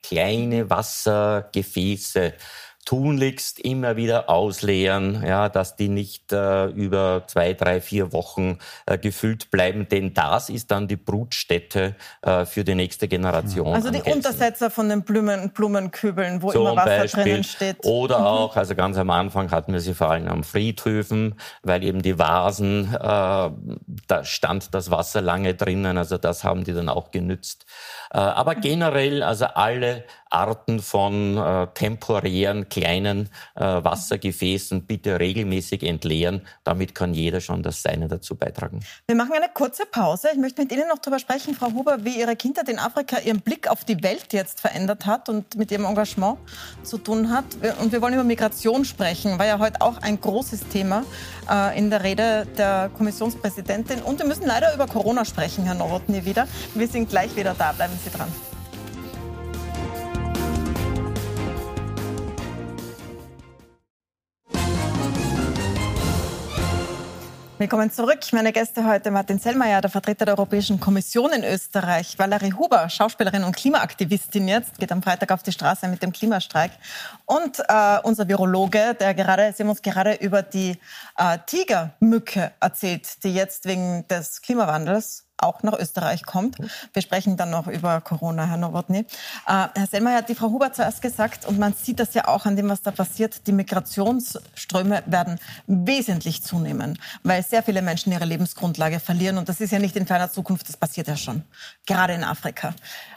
[0.03, 2.35] kleine Wassergefäße
[2.85, 8.99] tunlichst immer wieder ausleeren, ja, dass die nicht äh, über zwei, drei, vier Wochen äh,
[8.99, 13.73] gefüllt bleiben, denn das ist dann die Brutstätte äh, für die nächste Generation.
[13.73, 17.23] Also die Untersetzer von den Blumen, Blumenkübeln, wo Zum immer Wasser Beispiel.
[17.23, 17.77] drinnen steht.
[17.85, 18.27] Oder mhm.
[18.27, 22.19] auch, also ganz am Anfang hatten wir sie vor allem am Friedhöfen, weil eben die
[22.19, 27.65] Vasen, äh, da stand das Wasser lange drinnen, also das haben die dann auch genützt.
[28.11, 36.43] Äh, aber generell, also alle Arten von äh, temporären kleinen äh, Wassergefäßen bitte regelmäßig entleeren.
[36.65, 38.81] Damit kann jeder schon das Seine dazu beitragen.
[39.07, 40.29] Wir machen eine kurze Pause.
[40.33, 43.41] Ich möchte mit Ihnen noch darüber sprechen, Frau Huber, wie Ihre Kindheit in Afrika ihren
[43.41, 46.39] Blick auf die Welt jetzt verändert hat und mit Ihrem Engagement
[46.83, 47.45] zu tun hat.
[47.81, 51.05] Und wir wollen über Migration sprechen, war ja heute auch ein großes Thema
[51.51, 54.01] äh, in der Rede der Kommissionspräsidentin.
[54.03, 56.49] Und wir müssen leider über Corona sprechen, Herr Nowotny, wieder.
[56.75, 57.73] Wir sind gleich wieder da.
[57.73, 58.29] Bleiben Sie dran.
[67.63, 68.19] Willkommen zurück.
[68.33, 73.45] Meine Gäste heute Martin Sellmeier, der Vertreter der Europäischen Kommission in Österreich, Valerie Huber, Schauspielerin
[73.45, 76.73] und Klimaaktivistin jetzt, geht am Freitag auf die Straße mit dem Klimastreik
[77.25, 80.77] und äh, unser Virologe, der gerade, Sie haben uns gerade über die
[81.17, 86.57] äh, Tigermücke erzählt, die jetzt wegen des Klimawandels auch nach Österreich kommt.
[86.93, 88.99] Wir sprechen dann noch über Corona, Herr Nowotny.
[88.99, 89.05] Äh,
[89.47, 92.57] Herr Selmayr hat die Frau Huber zuerst gesagt, und man sieht das ja auch an
[92.57, 99.01] dem, was da passiert, die Migrationsströme werden wesentlich zunehmen, weil sehr viele Menschen ihre Lebensgrundlage
[99.01, 99.39] verlieren.
[99.39, 101.43] Und das ist ja nicht in ferner Zukunft, das passiert ja schon,
[101.87, 102.75] gerade in Afrika.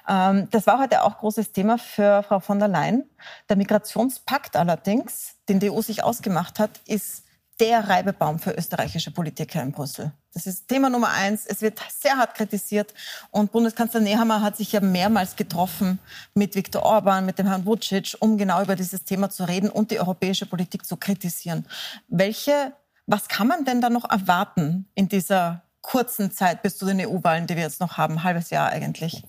[0.08, 3.04] Ähm, das war heute auch großes Thema für Frau von der Leyen.
[3.50, 7.25] Der Migrationspakt allerdings, den die EU sich ausgemacht hat, ist
[7.60, 10.12] der Reibebaum für österreichische Politiker in Brüssel.
[10.34, 11.46] Das ist Thema Nummer eins.
[11.46, 12.94] Es wird sehr hart kritisiert.
[13.32, 16.00] Und Bundeskanzler Nehammer hat sich ja mehrmals getroffen
[16.34, 19.92] mit Viktor Orban, mit dem Herrn Vucic, um genau über dieses Thema zu reden und
[19.92, 21.66] die europäische Politik zu kritisieren.
[22.10, 22.74] Welche,
[23.08, 27.48] was kann man denn da noch erwarten in dieser kurzen Zeit bis zu den EU-Wahlen,
[27.48, 28.24] die wir jetzt noch haben?
[28.24, 29.24] Halbes Jahr eigentlich.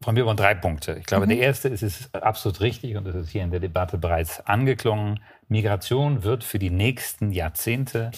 [0.00, 0.94] Von mir waren drei Punkte.
[0.94, 1.30] Ich glaube, mhm.
[1.30, 5.20] der erste ist, es absolut richtig und das ist hier in der Debatte bereits angeklungen.
[5.48, 8.10] Migration wird für die nächsten Jahrzehnte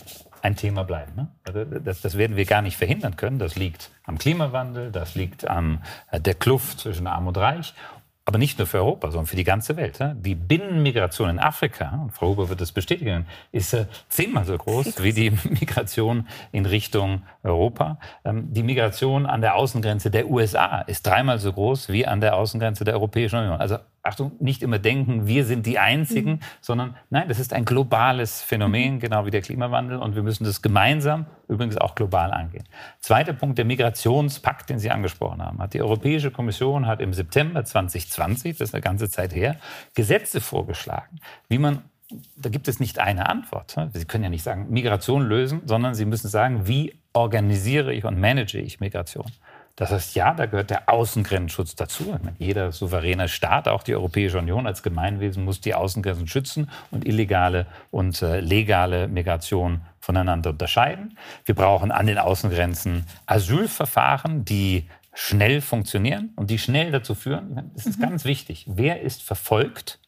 [0.42, 1.12] ein Thema bleiben.
[1.16, 1.28] Ne?
[1.46, 3.38] Also das, das, werden wir gar nicht verhindern können.
[3.38, 7.74] Das liegt am Klimawandel, das liegt an äh, der Kluft zwischen Arm und Reich
[8.30, 9.98] aber nicht nur für Europa, sondern für die ganze Welt.
[10.20, 15.02] Die Binnenmigration in Afrika, und Frau Huber wird das bestätigen, ist äh, zehnmal so groß
[15.02, 17.98] wie die Migration in Richtung Europa.
[18.24, 22.36] Ähm, die Migration an der Außengrenze der USA ist dreimal so groß wie an der
[22.36, 23.58] Außengrenze der Europäischen Union.
[23.58, 26.40] Also Achtung, nicht immer denken, wir sind die Einzigen, mhm.
[26.60, 29.00] sondern nein, das ist ein globales Phänomen, mhm.
[29.00, 29.98] genau wie der Klimawandel.
[29.98, 32.64] Und wir müssen das gemeinsam, übrigens auch global angehen.
[33.00, 35.58] Zweiter Punkt, der Migrationspakt, den Sie angesprochen haben.
[35.58, 39.56] Hat die Europäische Kommission hat im September 2020, das ist eine ganze Zeit her,
[39.94, 41.82] Gesetze vorgeschlagen, wie man
[42.36, 43.76] da gibt es nicht eine Antwort.
[43.92, 48.18] Sie können ja nicht sagen, Migration lösen, sondern Sie müssen sagen, wie organisiere ich und
[48.18, 49.30] manage ich Migration.
[49.76, 52.04] Das heißt, ja, da gehört der Außengrenzschutz dazu.
[52.22, 57.06] Meine, jeder souveräne Staat, auch die Europäische Union als Gemeinwesen, muss die Außengrenzen schützen und
[57.06, 61.16] illegale und äh, legale Migration voneinander unterscheiden.
[61.44, 67.87] Wir brauchen an den Außengrenzen Asylverfahren, die schnell funktionieren und die schnell dazu führen, das
[67.87, 68.02] ist mhm.
[68.02, 69.98] ganz wichtig, wer ist verfolgt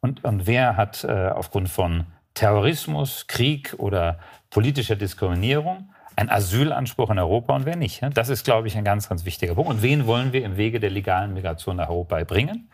[0.00, 4.18] und, und wer hat äh, aufgrund von Terrorismus, Krieg oder
[4.50, 8.02] politischer Diskriminierung ein Asylanspruch in Europa und wer nicht.
[8.14, 9.70] Das ist, glaube ich, ein ganz, ganz wichtiger Punkt.
[9.70, 12.68] Und wen wollen wir im Wege der legalen Migration nach Europa bringen?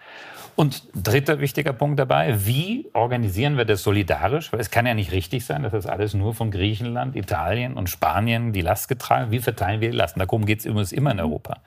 [0.56, 4.52] Und dritter wichtiger Punkt dabei, wie organisieren wir das solidarisch?
[4.52, 7.90] Weil es kann ja nicht richtig sein, dass das alles nur von Griechenland, Italien und
[7.90, 10.18] Spanien die Last getragen Wie verteilen wir die Lasten?
[10.18, 11.58] Darum geht es immer in Europa.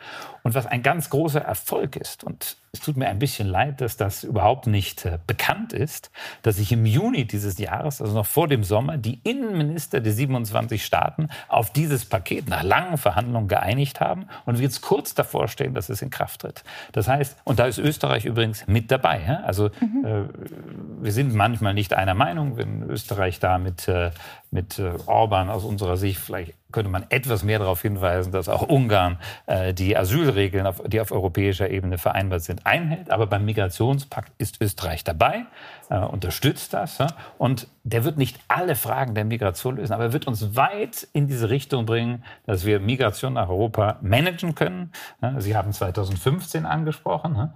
[0.42, 3.98] Und was ein ganz großer Erfolg ist, und es tut mir ein bisschen leid, dass
[3.98, 6.12] das überhaupt nicht äh, bekannt ist,
[6.44, 10.86] dass sich im Juni dieses Jahres, also noch vor dem Sommer, die Innenminister der 27
[10.86, 15.74] Staaten auf dieses Paket nach langen Verhandlungen geeinigt haben und wir jetzt kurz davor stehen,
[15.74, 16.64] dass es in Kraft tritt.
[16.92, 19.22] Das heißt, und da ist Österreich übrigens mit dabei.
[19.28, 19.42] Ja?
[19.42, 20.06] Also mhm.
[20.06, 24.12] äh, wir sind manchmal nicht einer Meinung, wenn Österreich da mit, äh,
[24.52, 29.18] mit Orban aus unserer Sicht vielleicht könnte man etwas mehr darauf hinweisen, dass auch Ungarn
[29.48, 33.12] äh, die Asylregeln, auf, die auf europäischer Ebene vereinbart sind, einhält.
[33.12, 35.46] Aber beim Migrationspakt ist Österreich dabei,
[35.90, 37.00] äh, unterstützt das.
[37.00, 37.08] Ja?
[37.38, 41.28] Und der wird nicht alle Fragen der Migration lösen, aber er wird uns weit in
[41.28, 44.92] diese Richtung bringen, dass wir Migration nach Europa managen können.
[45.22, 45.42] Ja?
[45.42, 47.36] Sie haben 2015 angesprochen.
[47.36, 47.54] Ja?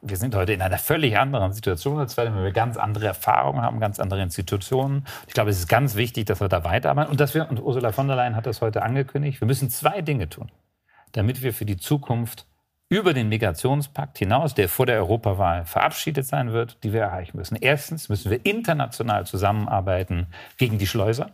[0.00, 3.78] Wir sind heute in einer völlig anderen Situation als weil wir ganz andere Erfahrungen haben,
[3.78, 5.04] ganz andere Institutionen.
[5.26, 7.92] Ich glaube, es ist ganz wichtig, dass wir da weiterarbeiten und dass wir, und Ursula
[7.92, 10.50] von der Leyen hat das heute angekündigt, wir müssen zwei Dinge tun,
[11.12, 12.46] damit wir für die Zukunft
[12.88, 17.56] über den Migrationspakt hinaus, der vor der Europawahl verabschiedet sein wird, die wir erreichen müssen.
[17.60, 21.30] Erstens müssen wir international zusammenarbeiten gegen die Schleuser.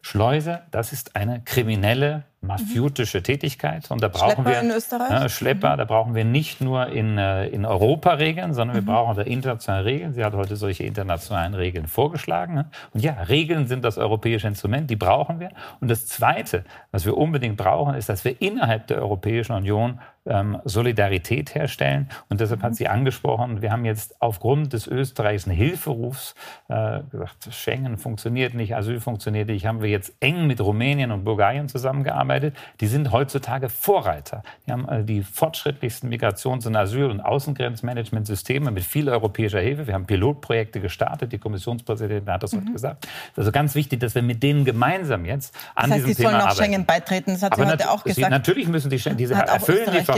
[0.00, 3.90] Schleuse, das ist eine kriminelle mafiotische Tätigkeit.
[3.90, 5.10] Und da brauchen Schlepper wir in Österreich?
[5.10, 5.78] Ja, Schlepper, mhm.
[5.78, 8.86] da brauchen wir nicht nur in, äh, in Europa Regeln, sondern wir mhm.
[8.86, 10.12] brauchen da internationale Regeln.
[10.12, 12.54] Sie hat heute solche internationalen Regeln vorgeschlagen.
[12.54, 12.70] Ne?
[12.94, 15.50] Und ja, Regeln sind das europäische Instrument, die brauchen wir.
[15.80, 20.58] Und das Zweite, was wir unbedingt brauchen, ist, dass wir innerhalb der Europäischen Union ähm,
[20.64, 22.08] Solidarität herstellen.
[22.28, 22.74] Und deshalb hat mhm.
[22.74, 26.34] sie angesprochen, wir haben jetzt aufgrund des österreichischen Hilferufs
[26.68, 31.24] äh, gesagt, Schengen funktioniert nicht, Asyl funktioniert nicht, haben wir jetzt eng mit Rumänien und
[31.24, 32.56] Bulgarien zusammengearbeitet.
[32.80, 34.42] Die sind heutzutage Vorreiter.
[34.66, 39.86] Die haben äh, die fortschrittlichsten Migrations- und Asyl- und Außengrenzmanagementsysteme mit viel europäischer Hilfe.
[39.86, 41.32] Wir haben Pilotprojekte gestartet.
[41.32, 42.60] Die Kommissionspräsidentin hat das mhm.
[42.60, 43.06] heute gesagt.
[43.06, 46.24] Es ist also ganz wichtig, dass wir mit denen gemeinsam jetzt an das heißt, diesem
[46.24, 46.50] Thema arbeiten.
[46.50, 47.32] Sie sollen auch Schengen beitreten.
[47.32, 48.26] Das hat Aber sie heute auch gesagt.
[48.26, 50.17] Sie, natürlich müssen die, diese erfüllen die Voraussetzungen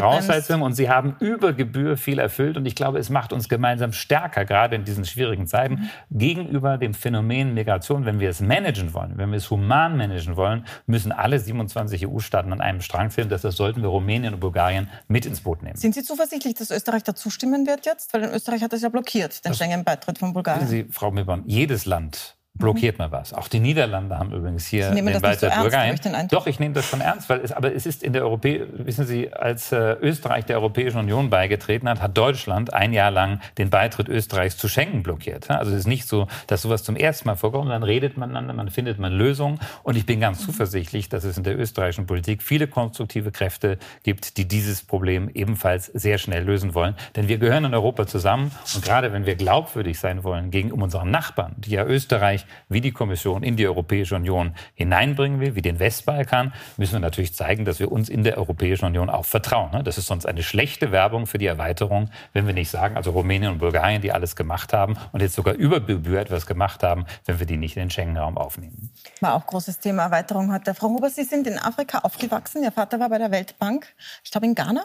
[0.63, 2.57] und sie haben über Gebühr viel erfüllt.
[2.57, 5.91] Und ich glaube, es macht uns gemeinsam stärker, gerade in diesen schwierigen Zeiten, mhm.
[6.11, 8.05] gegenüber dem Phänomen Migration.
[8.05, 12.07] Wenn wir es managen wollen, wenn wir es human managen wollen, müssen alle 27 20
[12.07, 13.29] EU-Staaten an einem Strang ziehen.
[13.29, 15.77] Deshalb sollten wir Rumänien und Bulgarien mit ins Boot nehmen.
[15.77, 18.13] Sind Sie zuversichtlich, dass Österreich da zustimmen wird jetzt?
[18.15, 20.67] Weil in Österreich hat es ja blockiert, den Schengen-Beitritt von Bulgarien.
[20.67, 23.33] Sie, Frau Milborn, jedes Land blockiert man was.
[23.33, 25.99] Auch die Niederlande haben übrigens hier den Beitritt so Bulgarien.
[26.31, 29.07] Doch, ich nehme das schon ernst, weil es, aber es ist in der Europä wissen
[29.07, 33.71] Sie, als äh, Österreich der Europäischen Union beigetreten hat, hat Deutschland ein Jahr lang den
[33.71, 35.51] Beitritt Österreichs zu Schengen blockiert.
[35.51, 38.55] Also es ist nicht so, dass sowas zum ersten Mal vorkommt, dann redet man miteinander,
[38.55, 42.43] man findet man Lösungen und ich bin ganz zuversichtlich, dass es in der österreichischen Politik
[42.43, 47.65] viele konstruktive Kräfte gibt, die dieses Problem ebenfalls sehr schnell lösen wollen, denn wir gehören
[47.65, 51.85] in Europa zusammen und gerade wenn wir glaubwürdig sein wollen gegenüber unseren Nachbarn, die ja
[51.85, 57.01] Österreich wie die Kommission in die Europäische Union hineinbringen will, wie den Westbalkan, müssen wir
[57.01, 59.73] natürlich zeigen, dass wir uns in der Europäischen Union auch vertrauen.
[59.73, 59.83] Ne?
[59.83, 63.53] Das ist sonst eine schlechte Werbung für die Erweiterung, wenn wir nicht sagen, also Rumänien
[63.53, 67.39] und Bulgarien, die alles gemacht haben und jetzt sogar über Gebühr etwas gemacht haben, wenn
[67.39, 68.91] wir die nicht in den Schengen-Raum aufnehmen.
[69.21, 70.75] War auch großes Thema Erweiterung heute.
[70.75, 72.63] Frau Huber, Sie sind in Afrika aufgewachsen.
[72.63, 73.87] Ihr Vater war bei der Weltbank,
[74.25, 74.85] ich glaube in Ghana.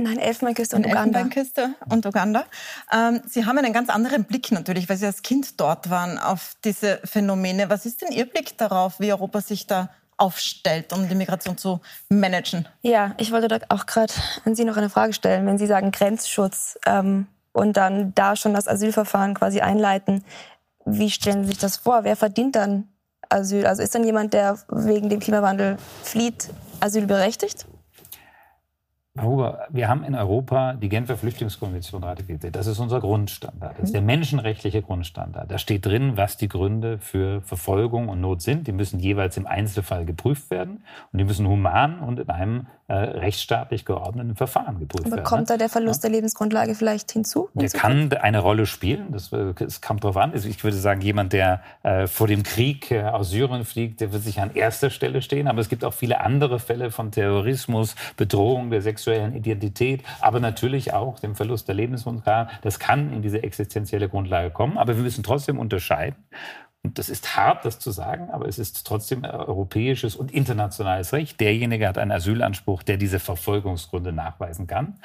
[0.00, 1.18] Nein, Elfenbeinküste und, und Uganda.
[1.20, 2.44] Elfenbeinküste und Uganda.
[2.92, 6.54] Ähm, Sie haben einen ganz anderen Blick natürlich, weil Sie als Kind dort waren, auf
[6.64, 7.70] diese Phänomene.
[7.70, 11.80] Was ist denn Ihr Blick darauf, wie Europa sich da aufstellt, um die Migration zu
[12.08, 12.68] managen?
[12.82, 14.12] Ja, ich wollte da auch gerade
[14.44, 15.46] an Sie noch eine Frage stellen.
[15.46, 20.24] Wenn Sie sagen Grenzschutz ähm, und dann da schon das Asylverfahren quasi einleiten,
[20.84, 22.04] wie stellen Sie sich das vor?
[22.04, 22.88] Wer verdient dann
[23.28, 23.66] Asyl?
[23.66, 26.48] Also ist dann jemand, der wegen dem Klimawandel flieht,
[26.80, 27.66] asylberechtigt?
[29.22, 32.56] Huber, wir haben in Europa die Genfer Flüchtlingskonvention ratifiziert.
[32.56, 33.78] Das ist unser Grundstandard.
[33.78, 35.50] Das ist der menschenrechtliche Grundstandard.
[35.50, 38.66] Da steht drin, was die Gründe für Verfolgung und Not sind.
[38.66, 43.20] Die müssen jeweils im Einzelfall geprüft werden und die müssen human und in einem äh,
[43.20, 45.24] rechtsstaatlich geordneten Verfahren geprüft Aber werden.
[45.24, 45.46] Kommt ne?
[45.46, 46.08] da der Verlust ja?
[46.08, 47.48] der Lebensgrundlage vielleicht hinzu?
[47.54, 49.12] Der kann eine Rolle spielen.
[49.12, 50.32] Das, das äh, kommt drauf an.
[50.32, 54.12] Also ich würde sagen, jemand, der äh, vor dem Krieg äh, aus Syrien fliegt, der
[54.12, 55.46] wird sich an erster Stelle stehen.
[55.46, 60.92] Aber es gibt auch viele andere Fälle von Terrorismus, Bedrohung der sexuellen Identität, aber natürlich
[60.92, 62.50] auch dem Verlust der Lebensgrundlage.
[62.62, 66.16] Das kann in diese existenzielle Grundlage kommen, aber wir müssen trotzdem unterscheiden.
[66.82, 71.38] Und das ist hart, das zu sagen, aber es ist trotzdem europäisches und internationales Recht.
[71.38, 74.98] Derjenige hat einen Asylanspruch, der diese Verfolgungsgründe nachweisen kann.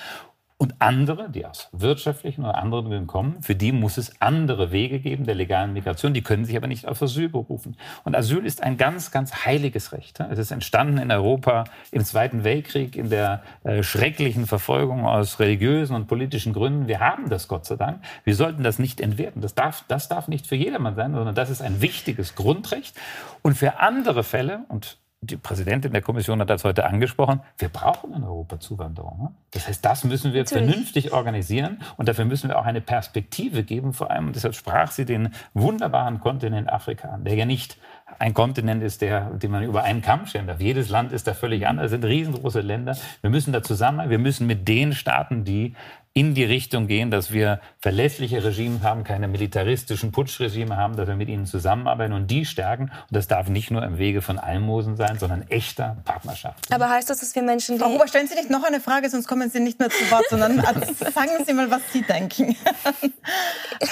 [0.57, 4.99] Und andere, die aus wirtschaftlichen oder anderen Gründen kommen, für die muss es andere Wege
[4.99, 6.13] geben der legalen Migration.
[6.13, 7.75] Die können sich aber nicht auf Asyl berufen.
[8.05, 10.21] Und Asyl ist ein ganz, ganz heiliges Recht.
[10.21, 15.93] Es ist entstanden in Europa im Zweiten Weltkrieg, in der äh, schrecklichen Verfolgung aus religiösen
[15.93, 16.87] und politischen Gründen.
[16.87, 18.01] Wir haben das Gott sei Dank.
[18.23, 19.41] Wir sollten das nicht entwerten.
[19.41, 22.95] Das darf, das darf nicht für jedermann sein, sondern das ist ein wichtiges Grundrecht.
[23.41, 28.13] Und für andere Fälle, und die Präsidentin der Kommission hat das heute angesprochen, wir brauchen
[28.13, 29.21] in Europa Zuwanderung.
[29.21, 29.31] Ne?
[29.51, 30.69] Das heißt, das müssen wir Natürlich.
[30.69, 34.91] vernünftig organisieren und dafür müssen wir auch eine Perspektive geben, vor allem, und deshalb sprach
[34.91, 37.77] sie den wunderbaren Kontinent Afrika an, der ja nicht
[38.19, 40.61] ein Kontinent ist, der, den man über einen Kamm scheren darf.
[40.61, 42.95] Jedes Land ist da völlig anders, es sind riesengroße Länder.
[43.21, 45.75] Wir müssen da zusammen, wir müssen mit den Staaten, die
[46.17, 51.15] in die Richtung gehen, dass wir verlässliche Regime haben, keine militaristischen Putschregime haben, dass wir
[51.17, 52.83] mit ihnen zusammenarbeiten und die stärken.
[52.83, 56.73] Und das darf nicht nur im Wege von Almosen sein, sondern echter Partnerschaft.
[56.73, 57.83] Aber heißt das, dass wir Menschen, die...
[57.83, 60.23] Frau Huber, stellen Sie nicht noch eine Frage, sonst kommen Sie nicht mehr zu Wort,
[60.29, 60.61] sondern
[61.13, 62.55] sagen Sie mal, was Sie denken.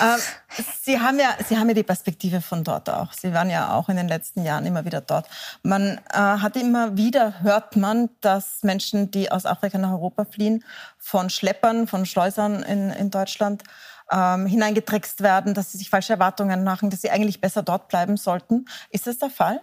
[0.82, 3.14] Sie haben, ja, Sie haben ja die Perspektive von dort auch.
[3.14, 5.28] Sie waren ja auch in den letzten Jahren immer wieder dort.
[5.64, 10.64] Man äh, hat immer wieder, hört man, dass Menschen, die aus Afrika nach Europa fliehen,
[10.97, 13.64] von Schleppern, von Schleusern in, in Deutschland
[14.12, 18.18] ähm, hineingedreckst werden, dass sie sich falsche Erwartungen machen, dass sie eigentlich besser dort bleiben
[18.18, 18.66] sollten.
[18.89, 19.62] Ist das der Fall?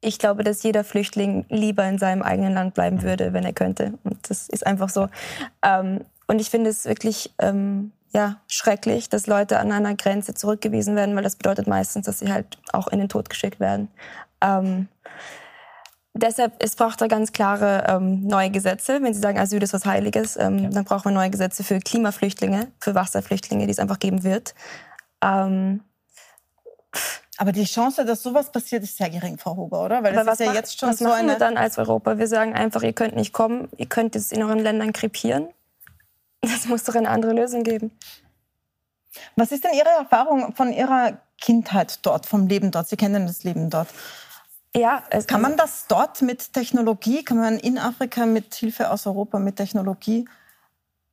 [0.00, 3.98] Ich glaube, dass jeder Flüchtling lieber in seinem eigenen Land bleiben würde, wenn er könnte.
[4.04, 5.08] Und das ist einfach so.
[5.62, 10.94] Ähm, und ich finde es wirklich ähm, ja, schrecklich, dass Leute an einer Grenze zurückgewiesen
[10.96, 13.88] werden, weil das bedeutet meistens, dass sie halt auch in den Tod geschickt werden.
[14.40, 14.88] Ähm,
[16.16, 19.02] Deshalb, es braucht da ganz klare ähm, neue Gesetze.
[19.02, 20.68] Wenn Sie sagen, Asyl ist was Heiliges, ähm, ja.
[20.68, 24.54] dann brauchen wir neue Gesetze für Klimaflüchtlinge, für Wasserflüchtlinge, die es einfach geben wird.
[25.20, 25.80] Ähm,
[27.36, 30.04] aber die Chance, dass sowas passiert, ist sehr gering, Frau Huber, oder?
[30.04, 32.16] Weil das ist ja macht, jetzt schon was so machen eine wir dann als Europa?
[32.16, 35.48] Wir sagen einfach, ihr könnt nicht kommen, ihr könnt es in euren Ländern krepieren.
[36.44, 37.90] Das muss doch eine andere Lösung geben.
[39.36, 42.88] Was ist denn Ihre Erfahrung von Ihrer Kindheit dort, vom Leben dort?
[42.88, 43.88] Sie kennen das Leben dort.
[44.76, 49.38] Ja, kann man das dort mit Technologie, kann man in Afrika mit Hilfe aus Europa
[49.38, 50.26] mit Technologie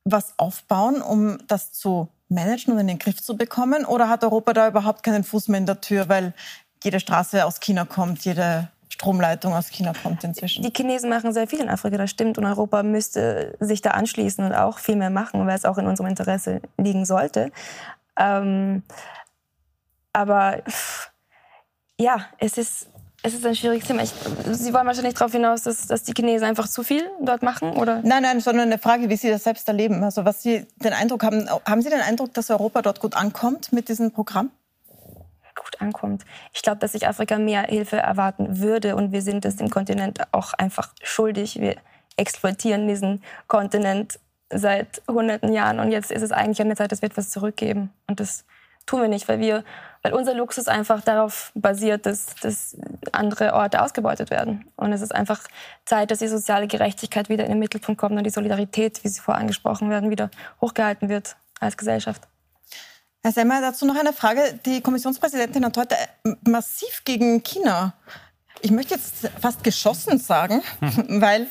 [0.04, 3.84] was aufbauen, um das zu managen und in den Griff zu bekommen?
[3.84, 6.34] Oder hat Europa da überhaupt keinen Fuß mehr in der Tür, weil
[6.82, 8.68] jede Straße aus China kommt, jede
[9.02, 10.62] Stromleitung aus China kommt inzwischen?
[10.62, 12.38] Die Chinesen machen sehr viel in Afrika, das stimmt.
[12.38, 15.88] Und Europa müsste sich da anschließen und auch viel mehr machen, weil es auch in
[15.88, 17.50] unserem Interesse liegen sollte.
[18.16, 18.84] Ähm,
[20.12, 20.62] aber
[21.98, 22.86] ja, es ist
[23.24, 24.02] es ist ein schwieriges Thema.
[24.02, 24.12] Ich,
[24.52, 28.00] Sie wollen wahrscheinlich darauf hinaus, dass, dass die Chinesen einfach zu viel dort machen, oder?
[28.02, 30.02] Nein, nein, sondern eine Frage, wie Sie das selbst erleben.
[30.02, 33.72] Also was Sie den Eindruck haben, haben Sie den Eindruck, dass Europa dort gut ankommt
[33.72, 34.50] mit diesem Programm?
[35.72, 36.24] Gut ankommt.
[36.52, 40.20] Ich glaube, dass sich Afrika mehr Hilfe erwarten würde und wir sind es dem Kontinent
[40.32, 41.60] auch einfach schuldig.
[41.60, 41.76] Wir
[42.16, 44.18] exploitieren diesen Kontinent
[44.50, 47.90] seit hunderten Jahren und jetzt ist es eigentlich an der Zeit, dass wir etwas zurückgeben.
[48.06, 48.44] Und das
[48.86, 49.64] tun wir nicht, weil wir
[50.02, 52.76] weil unser Luxus einfach darauf basiert, dass, dass
[53.12, 54.64] andere Orte ausgebeutet werden.
[54.74, 55.40] Und es ist einfach
[55.84, 59.20] Zeit, dass die soziale Gerechtigkeit wieder in den Mittelpunkt kommt und die Solidarität, wie sie
[59.20, 62.22] vorher angesprochen werden, wieder hochgehalten wird als Gesellschaft.
[63.24, 64.58] Herr Semmer, dazu noch eine Frage.
[64.66, 65.94] Die Kommissionspräsidentin hat heute
[66.44, 67.94] massiv gegen China
[68.62, 71.20] ich möchte jetzt fast geschossen sagen, mhm.
[71.20, 71.48] weil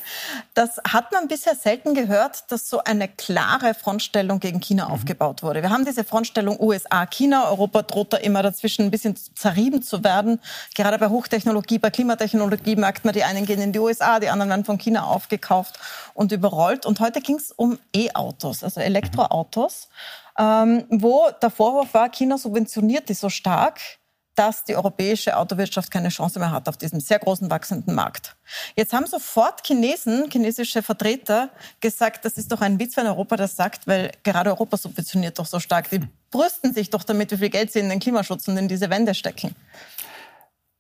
[0.54, 4.94] das hat man bisher selten gehört, dass so eine klare Frontstellung gegen China mhm.
[4.94, 5.62] aufgebaut wurde.
[5.62, 7.50] Wir haben diese Frontstellung USA-China.
[7.50, 10.40] Europa droht da immer dazwischen ein bisschen zerrieben zu werden.
[10.76, 14.50] Gerade bei Hochtechnologie, bei Klimatechnologie merkt man, die einen gehen in die USA, die anderen
[14.50, 15.80] werden von China aufgekauft
[16.14, 16.86] und überrollt.
[16.86, 19.90] Und heute ging es um E-Autos, also Elektroautos,
[20.38, 23.82] ähm, wo der Vorwurf war, China subventioniert die so stark,
[24.36, 28.36] dass die europäische Autowirtschaft keine Chance mehr hat auf diesem sehr großen wachsenden Markt.
[28.76, 33.56] Jetzt haben sofort Chinesen, chinesische Vertreter gesagt, das ist doch ein Witz, wenn Europa das
[33.56, 35.90] sagt, weil gerade Europa subventioniert doch so stark.
[35.90, 36.02] Die
[36.32, 39.14] brüsten sich doch damit, wie viel Geld sie in den Klimaschutz und in diese Wände
[39.14, 39.54] stecken.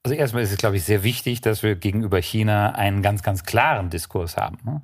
[0.03, 3.43] Also erstmal ist es, glaube ich, sehr wichtig, dass wir gegenüber China einen ganz, ganz
[3.43, 4.57] klaren Diskurs haben.
[4.65, 4.81] Ne?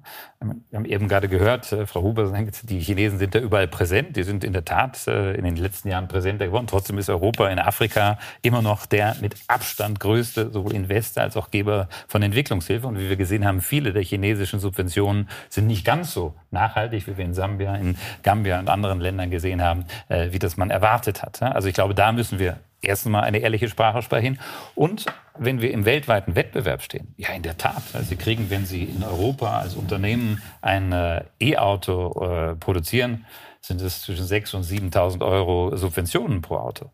[0.70, 2.32] Wir haben eben gerade gehört, äh, Frau Huber
[2.63, 4.15] die Chinesen sind da überall präsent.
[4.15, 6.68] Die sind in der Tat äh, in den letzten Jahren präsenter geworden.
[6.68, 11.49] Trotzdem ist Europa in Afrika immer noch der mit Abstand größte, sowohl Investor als auch
[11.49, 12.86] Geber von Entwicklungshilfe.
[12.86, 17.18] Und wie wir gesehen haben, viele der chinesischen Subventionen sind nicht ganz so nachhaltig, wie
[17.18, 21.24] wir in Sambia, in Gambia und anderen Ländern gesehen haben, äh, wie das man erwartet
[21.24, 21.41] hat.
[21.41, 24.39] Also ich glaube, da müssen wir erstens mal eine ehrliche Sprache sprechen.
[24.75, 25.05] Und
[25.38, 27.84] wenn wir im weltweiten Wettbewerb stehen, ja, in der Tat.
[27.93, 33.25] Also Sie kriegen, wenn Sie in Europa als Unternehmen ein äh, E-Auto äh, produzieren,
[33.61, 36.89] sind es zwischen 6.000 und 7.000 Euro Subventionen pro Auto.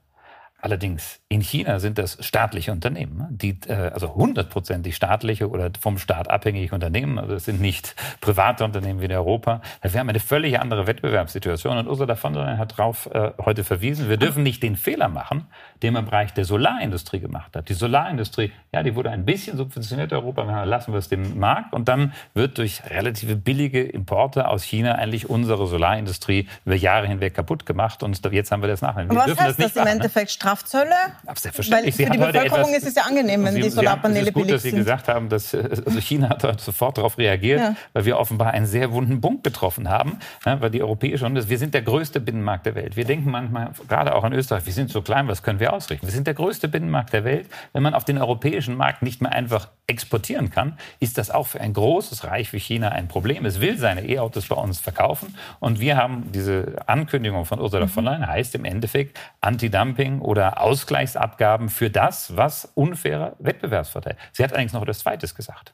[0.64, 3.28] Allerdings in China sind das staatliche Unternehmen, ne?
[3.32, 7.20] die äh, also hundertprozentig staatliche oder vom Staat abhängige Unternehmen.
[7.20, 9.60] Also es sind nicht private Unternehmen wie in Europa.
[9.82, 13.66] Wir haben eine völlig andere Wettbewerbssituation und Ursula von der Leyen hat darauf äh, heute
[13.66, 14.08] verwiesen.
[14.08, 15.48] Wir dürfen nicht den Fehler machen,
[15.82, 17.68] den man im Bereich der Solarindustrie gemacht hat.
[17.68, 20.46] Die Solarindustrie, ja, die wurde ein bisschen subventioniert in Europa.
[20.46, 24.96] Dann lassen wir es dem Markt und dann wird durch relative billige Importe aus China
[24.96, 29.10] eigentlich unsere Solarindustrie über Jahre hinweg kaputt gemacht und jetzt haben wir das nachher.
[29.10, 30.28] Wir Was heißt das, das im Endeffekt?
[30.28, 30.53] Ne?
[30.54, 30.96] Strafzölle?
[31.36, 31.98] Selbstverständlich.
[31.98, 34.56] Weil für die Bevölkerung etwas, ist es ja angenehm, wenn Sie, die Solarpaneele billig sind.
[34.56, 37.60] Es ist gut, dass Sie gesagt haben, dass äh, also China hat sofort darauf reagiert,
[37.60, 37.76] ja.
[37.94, 41.58] weil wir offenbar einen sehr wunden Punkt getroffen haben, ja, weil die europäische und wir
[41.58, 42.96] sind der größte Binnenmarkt der Welt.
[42.96, 46.08] Wir denken manchmal, gerade auch in Österreich, wir sind so klein, was können wir ausrichten?
[46.08, 47.48] Wir sind der größte Binnenmarkt der Welt.
[47.74, 51.60] Wenn man auf den europäischen Markt nicht mehr einfach exportieren kann, ist das auch für
[51.60, 53.46] ein großes Reich wie China ein Problem.
[53.46, 58.04] Es will seine E-Autos bei uns verkaufen und wir haben diese Ankündigung von Ursula von
[58.04, 58.10] mhm.
[58.10, 64.18] Leyen, heißt im Endeffekt Anti-Dumping oder Ausgleichsabgaben für das, was unfairer Wettbewerbsvorteil.
[64.32, 65.74] Sie hat allerdings noch etwas Zweites gesagt.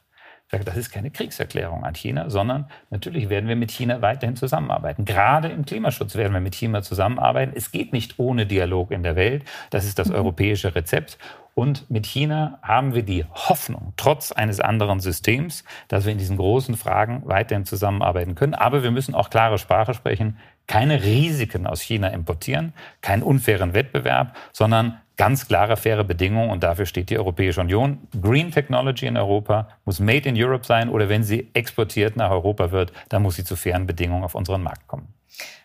[0.50, 5.04] Das ist keine Kriegserklärung an China, sondern natürlich werden wir mit China weiterhin zusammenarbeiten.
[5.04, 7.52] Gerade im Klimaschutz werden wir mit China zusammenarbeiten.
[7.54, 9.44] Es geht nicht ohne Dialog in der Welt.
[9.70, 10.16] Das ist das mhm.
[10.16, 11.18] europäische Rezept.
[11.54, 16.36] Und mit China haben wir die Hoffnung, trotz eines anderen Systems, dass wir in diesen
[16.36, 18.54] großen Fragen weiterhin zusammenarbeiten können.
[18.54, 20.38] Aber wir müssen auch klare Sprache sprechen.
[20.70, 26.86] Keine Risiken aus China importieren, keinen unfairen Wettbewerb, sondern ganz klare, faire Bedingungen und dafür
[26.86, 27.98] steht die Europäische Union.
[28.22, 32.70] Green Technology in Europa muss made in Europe sein oder wenn sie exportiert nach Europa
[32.70, 35.12] wird, dann muss sie zu fairen Bedingungen auf unseren Markt kommen.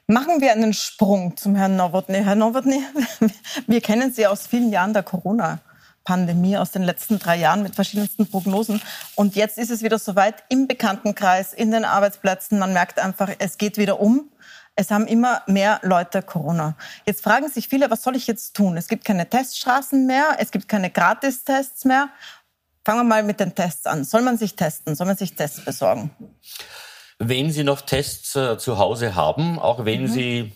[0.08, 2.24] Machen wir einen Sprung zum Herrn Nowotny.
[2.24, 2.82] Herr Nowotny,
[3.68, 5.60] wir kennen Sie aus vielen Jahren der Corona.
[6.04, 8.82] Pandemie aus den letzten drei Jahren mit verschiedensten Prognosen.
[9.16, 12.58] Und jetzt ist es wieder soweit im Bekanntenkreis, in den Arbeitsplätzen.
[12.58, 14.30] Man merkt einfach, es geht wieder um.
[14.76, 16.76] Es haben immer mehr Leute Corona.
[17.06, 18.76] Jetzt fragen sich viele, was soll ich jetzt tun?
[18.76, 22.10] Es gibt keine Teststraßen mehr, es gibt keine Gratistests mehr.
[22.84, 24.04] Fangen wir mal mit den Tests an.
[24.04, 24.96] Soll man sich testen?
[24.96, 26.12] Soll man sich Tests besorgen?
[27.18, 30.08] Wenn Sie noch Tests äh, zu Hause haben, auch wenn mhm.
[30.08, 30.52] sie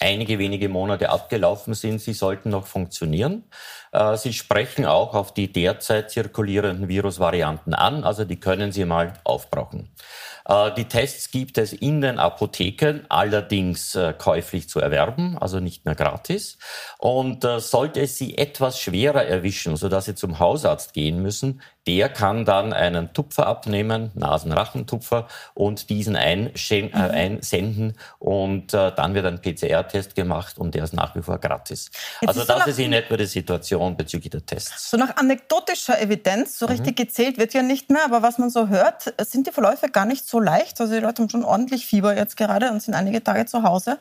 [0.00, 3.44] einige wenige Monate abgelaufen sind, sie sollten noch funktionieren.
[3.92, 9.14] Äh, sie sprechen auch auf die derzeit zirkulierenden Virusvarianten an, also die können Sie mal
[9.24, 9.88] aufbrauchen.
[10.46, 15.84] Äh, die Tests gibt es in den Apotheken, allerdings äh, käuflich zu erwerben, also nicht
[15.86, 16.58] mehr gratis.
[16.98, 22.44] Und sollte es Sie etwas schwerer erwischen, sodass Sie zum Hausarzt gehen müssen, der kann
[22.44, 26.90] dann einen Tupfer abnehmen, Nasenrachentupfer, und diesen äh, mhm.
[26.92, 31.90] einsenden und äh, dann wird ein PCR-Test gemacht und der ist nach wie vor gratis.
[32.20, 34.90] Jetzt also ist das so ist in etwa die Situation bezüglich der Tests.
[34.90, 37.04] So nach anekdotischer Evidenz, so richtig mhm.
[37.04, 40.26] gezählt wird ja nicht mehr, aber was man so hört, sind die Verläufe gar nicht
[40.26, 40.80] so leicht.
[40.80, 43.98] Also die Leute haben schon ordentlich Fieber jetzt gerade und sind einige Tage zu Hause.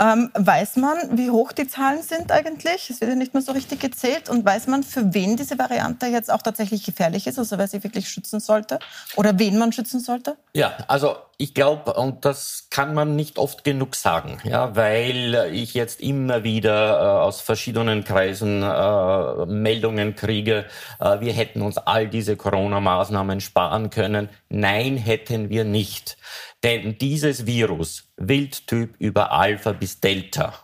[0.00, 2.90] Ähm, weiß man, wie hoch die Zahlen sind eigentlich?
[2.90, 6.06] Es wird ja nicht mehr so richtig gezählt und weiß man, für wen diese Variante
[6.06, 8.78] jetzt auch tatsächlich gefährlich gefährlich ist, also wer sie wirklich schützen sollte
[9.16, 10.36] oder wen man schützen sollte?
[10.54, 15.74] Ja, also ich glaube, und das kann man nicht oft genug sagen, ja, weil ich
[15.74, 20.66] jetzt immer wieder äh, aus verschiedenen Kreisen äh, Meldungen kriege,
[21.00, 24.28] äh, wir hätten uns all diese Corona-Maßnahmen sparen können.
[24.48, 26.16] Nein, hätten wir nicht.
[26.64, 30.54] Denn dieses Virus, Wildtyp über Alpha bis Delta,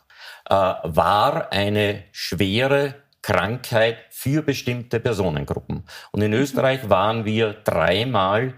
[0.51, 5.85] äh, war eine schwere Krankheit für bestimmte Personengruppen.
[6.13, 8.53] Und in Österreich waren wir dreimal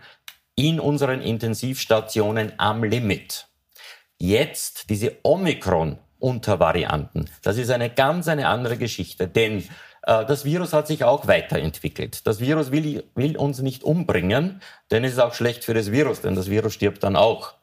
[0.57, 3.47] in unseren Intensivstationen am Limit.
[4.19, 9.59] Jetzt diese Omikron-Untervarianten, das ist eine ganz eine andere Geschichte, denn
[10.03, 12.27] äh, das Virus hat sich auch weiterentwickelt.
[12.27, 14.61] Das Virus will, will uns nicht umbringen,
[14.91, 17.55] denn es ist auch schlecht für das Virus, denn das Virus stirbt dann auch.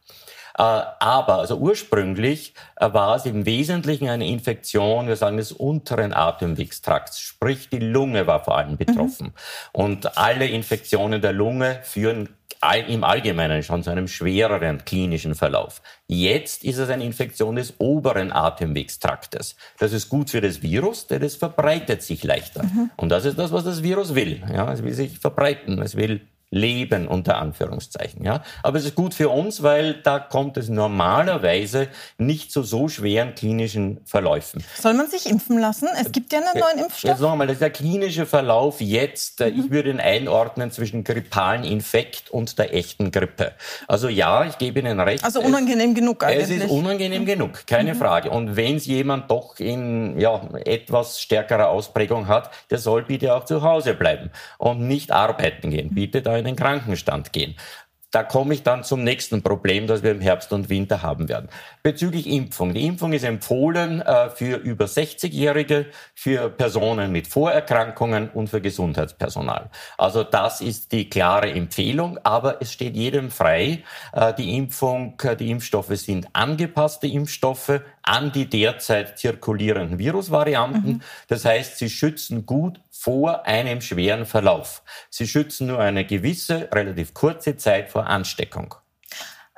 [0.57, 6.13] Äh, aber also ursprünglich äh, war es im Wesentlichen eine Infektion, wir sagen des unteren
[6.13, 9.27] Atemwegstrakts, sprich die Lunge war vor allem betroffen.
[9.27, 9.33] Mhm.
[9.71, 12.29] Und alle Infektionen der Lunge führen
[12.87, 15.81] im Allgemeinen schon zu einem schwereren klinischen Verlauf.
[16.07, 19.57] Jetzt ist es eine Infektion des oberen Atemwegstraktes.
[19.79, 22.63] Das ist gut für das Virus, denn es verbreitet sich leichter.
[22.63, 22.91] Mhm.
[22.95, 24.41] Und das ist das, was das Virus will.
[24.53, 25.81] Ja, es will sich verbreiten.
[25.81, 26.21] Es will
[26.53, 28.23] leben, unter Anführungszeichen.
[28.23, 28.43] Ja?
[28.61, 31.87] Aber es ist gut für uns, weil da kommt es normalerweise
[32.17, 34.63] nicht zu so schweren klinischen Verläufen.
[34.79, 35.89] Soll man sich impfen lassen?
[35.99, 37.09] Es gibt ja einen neuen Impfstoff.
[37.09, 39.59] Jetzt nochmal, das ist der klinische Verlauf jetzt, äh, mhm.
[39.59, 43.53] ich würde ihn einordnen zwischen grippalen Infekt und der echten Grippe.
[43.87, 45.23] Also ja, ich gebe Ihnen recht.
[45.23, 46.59] Also unangenehm es, genug eigentlich.
[46.59, 47.97] Es ist unangenehm genug, keine mhm.
[47.97, 48.29] Frage.
[48.29, 53.45] Und wenn es jemand doch in ja, etwas stärkerer Ausprägung hat, der soll bitte auch
[53.45, 54.29] zu Hause bleiben
[54.59, 55.89] und nicht arbeiten gehen.
[55.93, 57.55] Bitte da in den Krankenstand gehen.
[58.11, 61.49] Da komme ich dann zum nächsten Problem, das wir im Herbst und Winter haben werden.
[61.85, 62.73] Bezüglich Impfung.
[62.73, 69.69] Die Impfung ist empfohlen äh, für über 60-Jährige, für Personen mit Vorerkrankungen und für Gesundheitspersonal.
[69.97, 73.83] Also das ist die klare Empfehlung, aber es steht jedem frei.
[74.13, 80.89] Äh, die Impfung, äh, die Impfstoffe sind angepasste Impfstoffe an die derzeit zirkulierenden Virusvarianten.
[80.89, 81.01] Mhm.
[81.27, 84.83] Das heißt, sie schützen gut vor einem schweren Verlauf.
[85.09, 88.75] Sie schützen nur eine gewisse, relativ kurze Zeit vor Ansteckung.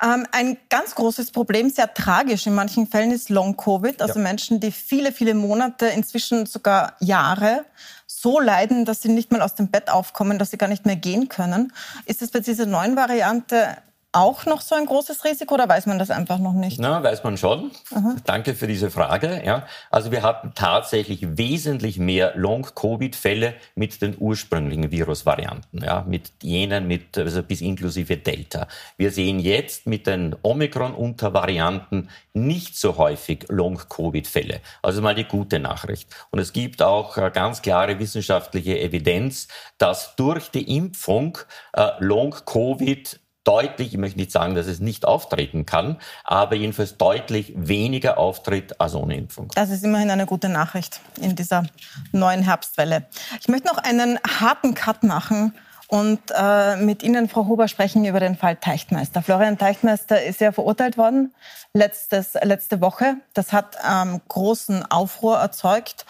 [0.02, 4.02] Ähm, ein ganz großes Problem, sehr tragisch in manchen Fällen, ist Long-Covid.
[4.02, 4.24] Also ja.
[4.24, 7.66] Menschen, die viele, viele Monate, inzwischen sogar Jahre
[8.06, 10.96] so leiden, dass sie nicht mal aus dem Bett aufkommen, dass sie gar nicht mehr
[10.96, 11.72] gehen können.
[12.06, 13.78] Ist es bei dieser neuen Variante
[14.16, 16.80] auch noch so ein großes Risiko oder weiß man das einfach noch nicht?
[16.80, 17.72] Na, weiß man schon.
[17.94, 18.16] Aha.
[18.26, 19.44] Danke für diese Frage.
[19.46, 26.88] Ja, also wir hatten tatsächlich wesentlich mehr Long-Covid-Fälle mit den ursprünglichen Virusvarianten, ja, mit jenen
[26.88, 28.68] mit also bis inklusive Delta.
[28.98, 34.62] Wir sehen jetzt mit den Omikron-Untervarianten nicht so häufig Long-Covid-Fälle.
[34.82, 36.10] Also mal die gute Nachricht.
[36.32, 39.48] Und es gibt auch äh, ganz klare wissenschaftliche Evidenz,
[39.78, 41.38] dass durch die Impfung
[41.74, 47.54] äh, Long-Covid deutlich, ich möchte nicht sagen, dass es nicht auftreten kann, aber jedenfalls deutlich
[47.56, 49.50] weniger auftritt als ohne Impfung.
[49.56, 51.64] Das ist immerhin eine gute Nachricht in dieser
[52.12, 53.06] neuen Herbstwelle.
[53.40, 55.54] Ich möchte noch einen harten Cut machen
[55.88, 59.22] und äh, mit Ihnen, Frau Huber, sprechen über den Fall Teichtmeister.
[59.22, 61.34] Florian Teichtmeister ist ja verurteilt worden
[61.74, 63.18] letztes, letzte Woche.
[63.34, 66.06] Das hat ähm, großen Aufruhr erzeugt.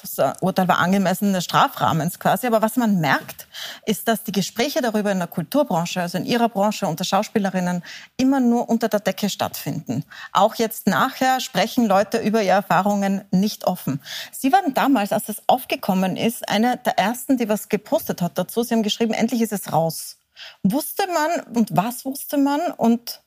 [0.00, 2.46] Das äh, Urteil war angemessen des Strafrahmens quasi.
[2.46, 3.46] Aber was man merkt,
[3.86, 7.82] ist, dass die Gespräche darüber in der Kulturbranche, also in Ihrer Branche unter Schauspielerinnen,
[8.16, 10.04] immer nur unter der Decke stattfinden.
[10.32, 14.00] Auch jetzt nachher sprechen Leute über ihre Erfahrungen nicht offen.
[14.32, 18.62] Sie waren damals, als das aufgekommen ist, eine der ersten, die was gepostet hat dazu.
[18.62, 20.16] Sie haben geschrieben, endlich ist es raus.
[20.62, 23.20] Wusste man und was wusste man und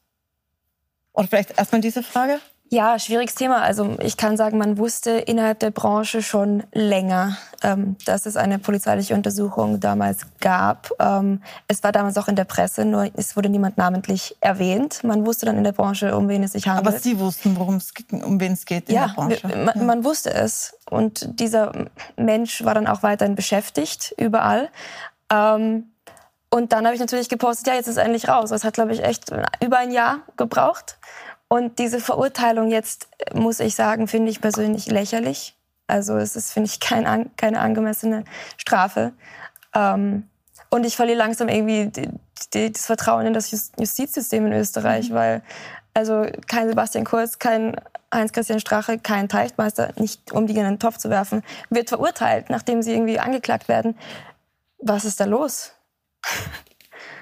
[1.13, 2.39] oder vielleicht erstmal diese Frage?
[2.73, 3.61] Ja, schwieriges Thema.
[3.61, 8.57] Also ich kann sagen, man wusste innerhalb der Branche schon länger, ähm, dass es eine
[8.57, 10.89] polizeiliche Untersuchung damals gab.
[10.99, 15.03] Ähm, es war damals auch in der Presse, nur es wurde niemand namentlich erwähnt.
[15.03, 16.87] Man wusste dann in der Branche, um wen es sich handelt.
[16.87, 19.47] Aber Sie wussten, worum es, um wen es geht in ja, der Branche.
[19.47, 20.75] Man, ja, man wusste es.
[20.89, 21.73] Und dieser
[22.17, 24.69] Mensch war dann auch weiterhin beschäftigt, überall.
[25.31, 25.91] Ähm,
[26.49, 28.49] und dann habe ich natürlich gepostet, ja, jetzt ist es endlich raus.
[28.49, 30.97] Das hat, glaube ich, echt über ein Jahr gebraucht.
[31.53, 35.55] Und diese Verurteilung jetzt, muss ich sagen, finde ich persönlich lächerlich.
[35.85, 38.23] Also es ist, finde ich, kein, keine angemessene
[38.57, 39.13] Strafe.
[39.75, 40.27] Ähm,
[40.71, 42.09] und ich verliere langsam irgendwie die,
[42.55, 45.13] die, das Vertrauen in das Justizsystem in Österreich, mhm.
[45.13, 45.43] weil
[45.93, 47.75] also kein Sebastian Kurz, kein
[48.11, 52.81] Heinz-Christian Strache, kein Teichtmeister, nicht um die in den Topf zu werfen, wird verurteilt, nachdem
[52.81, 53.95] sie irgendwie angeklagt werden.
[54.79, 55.73] Was ist da los?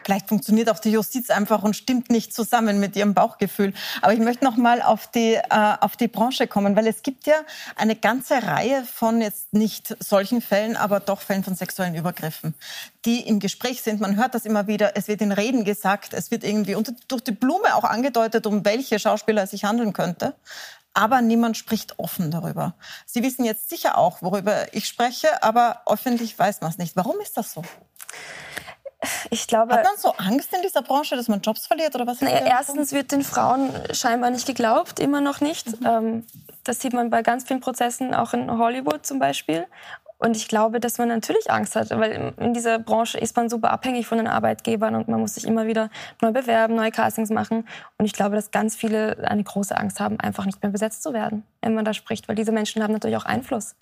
[0.04, 3.74] Vielleicht funktioniert auch die Justiz einfach und stimmt nicht zusammen mit ihrem Bauchgefühl.
[4.02, 7.28] Aber ich möchte noch mal auf die, äh, auf die Branche kommen, weil es gibt
[7.28, 7.36] ja
[7.76, 12.56] eine ganze Reihe von jetzt nicht solchen Fällen, aber doch Fällen von sexuellen Übergriffen,
[13.06, 14.02] die im Gespräch sind.
[14.02, 14.96] Man hört das immer wieder.
[14.96, 16.14] Es wird in Reden gesagt.
[16.14, 19.94] Es wird irgendwie unter, durch die Blume auch angedeutet, um welche Schauspieler es sich handeln
[19.94, 20.36] könnte
[20.94, 22.76] aber niemand spricht offen darüber.
[23.06, 26.96] Sie wissen jetzt sicher auch, worüber ich spreche, aber öffentlich weiß man es nicht.
[26.96, 27.64] Warum ist das so?
[29.30, 29.74] Ich glaube.
[29.74, 32.22] Hat man so Angst in dieser Branche, dass man Jobs verliert oder was?
[32.22, 35.82] Naja, erstens wird den Frauen scheinbar nicht geglaubt, immer noch nicht.
[35.82, 35.88] Mhm.
[35.88, 36.26] Ähm,
[36.64, 39.66] das sieht man bei ganz vielen Prozessen, auch in Hollywood zum Beispiel.
[40.20, 43.72] Und ich glaube, dass man natürlich Angst hat, weil in dieser Branche ist man super
[43.72, 45.90] abhängig von den Arbeitgebern und man muss sich immer wieder
[46.22, 47.68] neu bewerben, neue Castings machen.
[47.98, 51.14] Und ich glaube, dass ganz viele eine große Angst haben, einfach nicht mehr besetzt zu
[51.14, 53.74] werden, wenn man da spricht, weil diese Menschen haben natürlich auch Einfluss.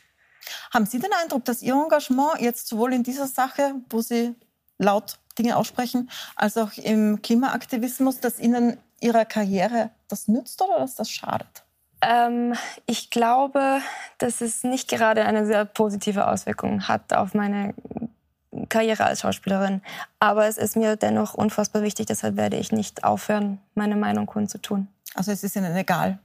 [0.74, 4.34] Haben Sie den Eindruck, dass Ihr Engagement jetzt sowohl in dieser Sache, wo Sie
[4.80, 10.96] laut Dinge aussprechen, als auch im Klimaaktivismus, dass Ihnen Ihrer Karriere das nützt oder dass
[10.96, 11.64] das schadet?
[12.02, 12.56] Ähm,
[12.86, 13.82] ich glaube,
[14.18, 17.74] dass es nicht gerade eine sehr positive Auswirkung hat auf meine
[18.70, 19.82] Karriere als Schauspielerin.
[20.20, 24.88] Aber es ist mir dennoch unfassbar wichtig, deshalb werde ich nicht aufhören, meine Meinung kundzutun.
[25.16, 26.20] Also es ist Ihnen egal?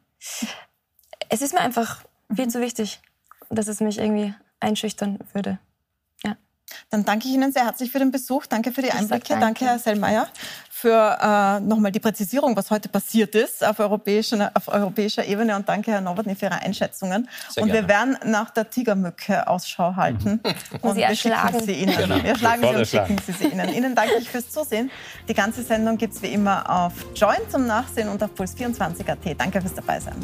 [1.28, 3.00] Es ist mir einfach viel zu wichtig,
[3.50, 5.58] dass es mich irgendwie einschüchtern würde.
[6.90, 8.46] Dann danke ich Ihnen sehr herzlich für den Besuch.
[8.46, 9.28] Danke für die Einblicke.
[9.28, 9.40] Danke.
[9.40, 10.28] danke, Herr Sellmeier
[10.84, 15.56] für äh, nochmal die Präzisierung, was heute passiert ist auf, europäischer, auf europäischer Ebene.
[15.56, 17.26] Und danke, Herr Nowotny, für Ihre Einschätzungen.
[17.48, 17.88] Sehr und gerne.
[17.88, 20.42] wir werden nach der Tigermücke Ausschau halten.
[20.44, 20.80] Mhm.
[20.82, 21.96] Und, wir schicken sie Ihnen.
[21.96, 22.22] Genau.
[22.22, 23.72] Wir schlagen Sie und schicken Sie sie Ihnen.
[23.72, 24.90] Ihnen danke ich fürs Zusehen.
[25.26, 29.40] Die ganze Sendung gibt es wie immer auf Join zum Nachsehen und auf Puls24.at.
[29.40, 30.16] Danke fürs Dabeisein.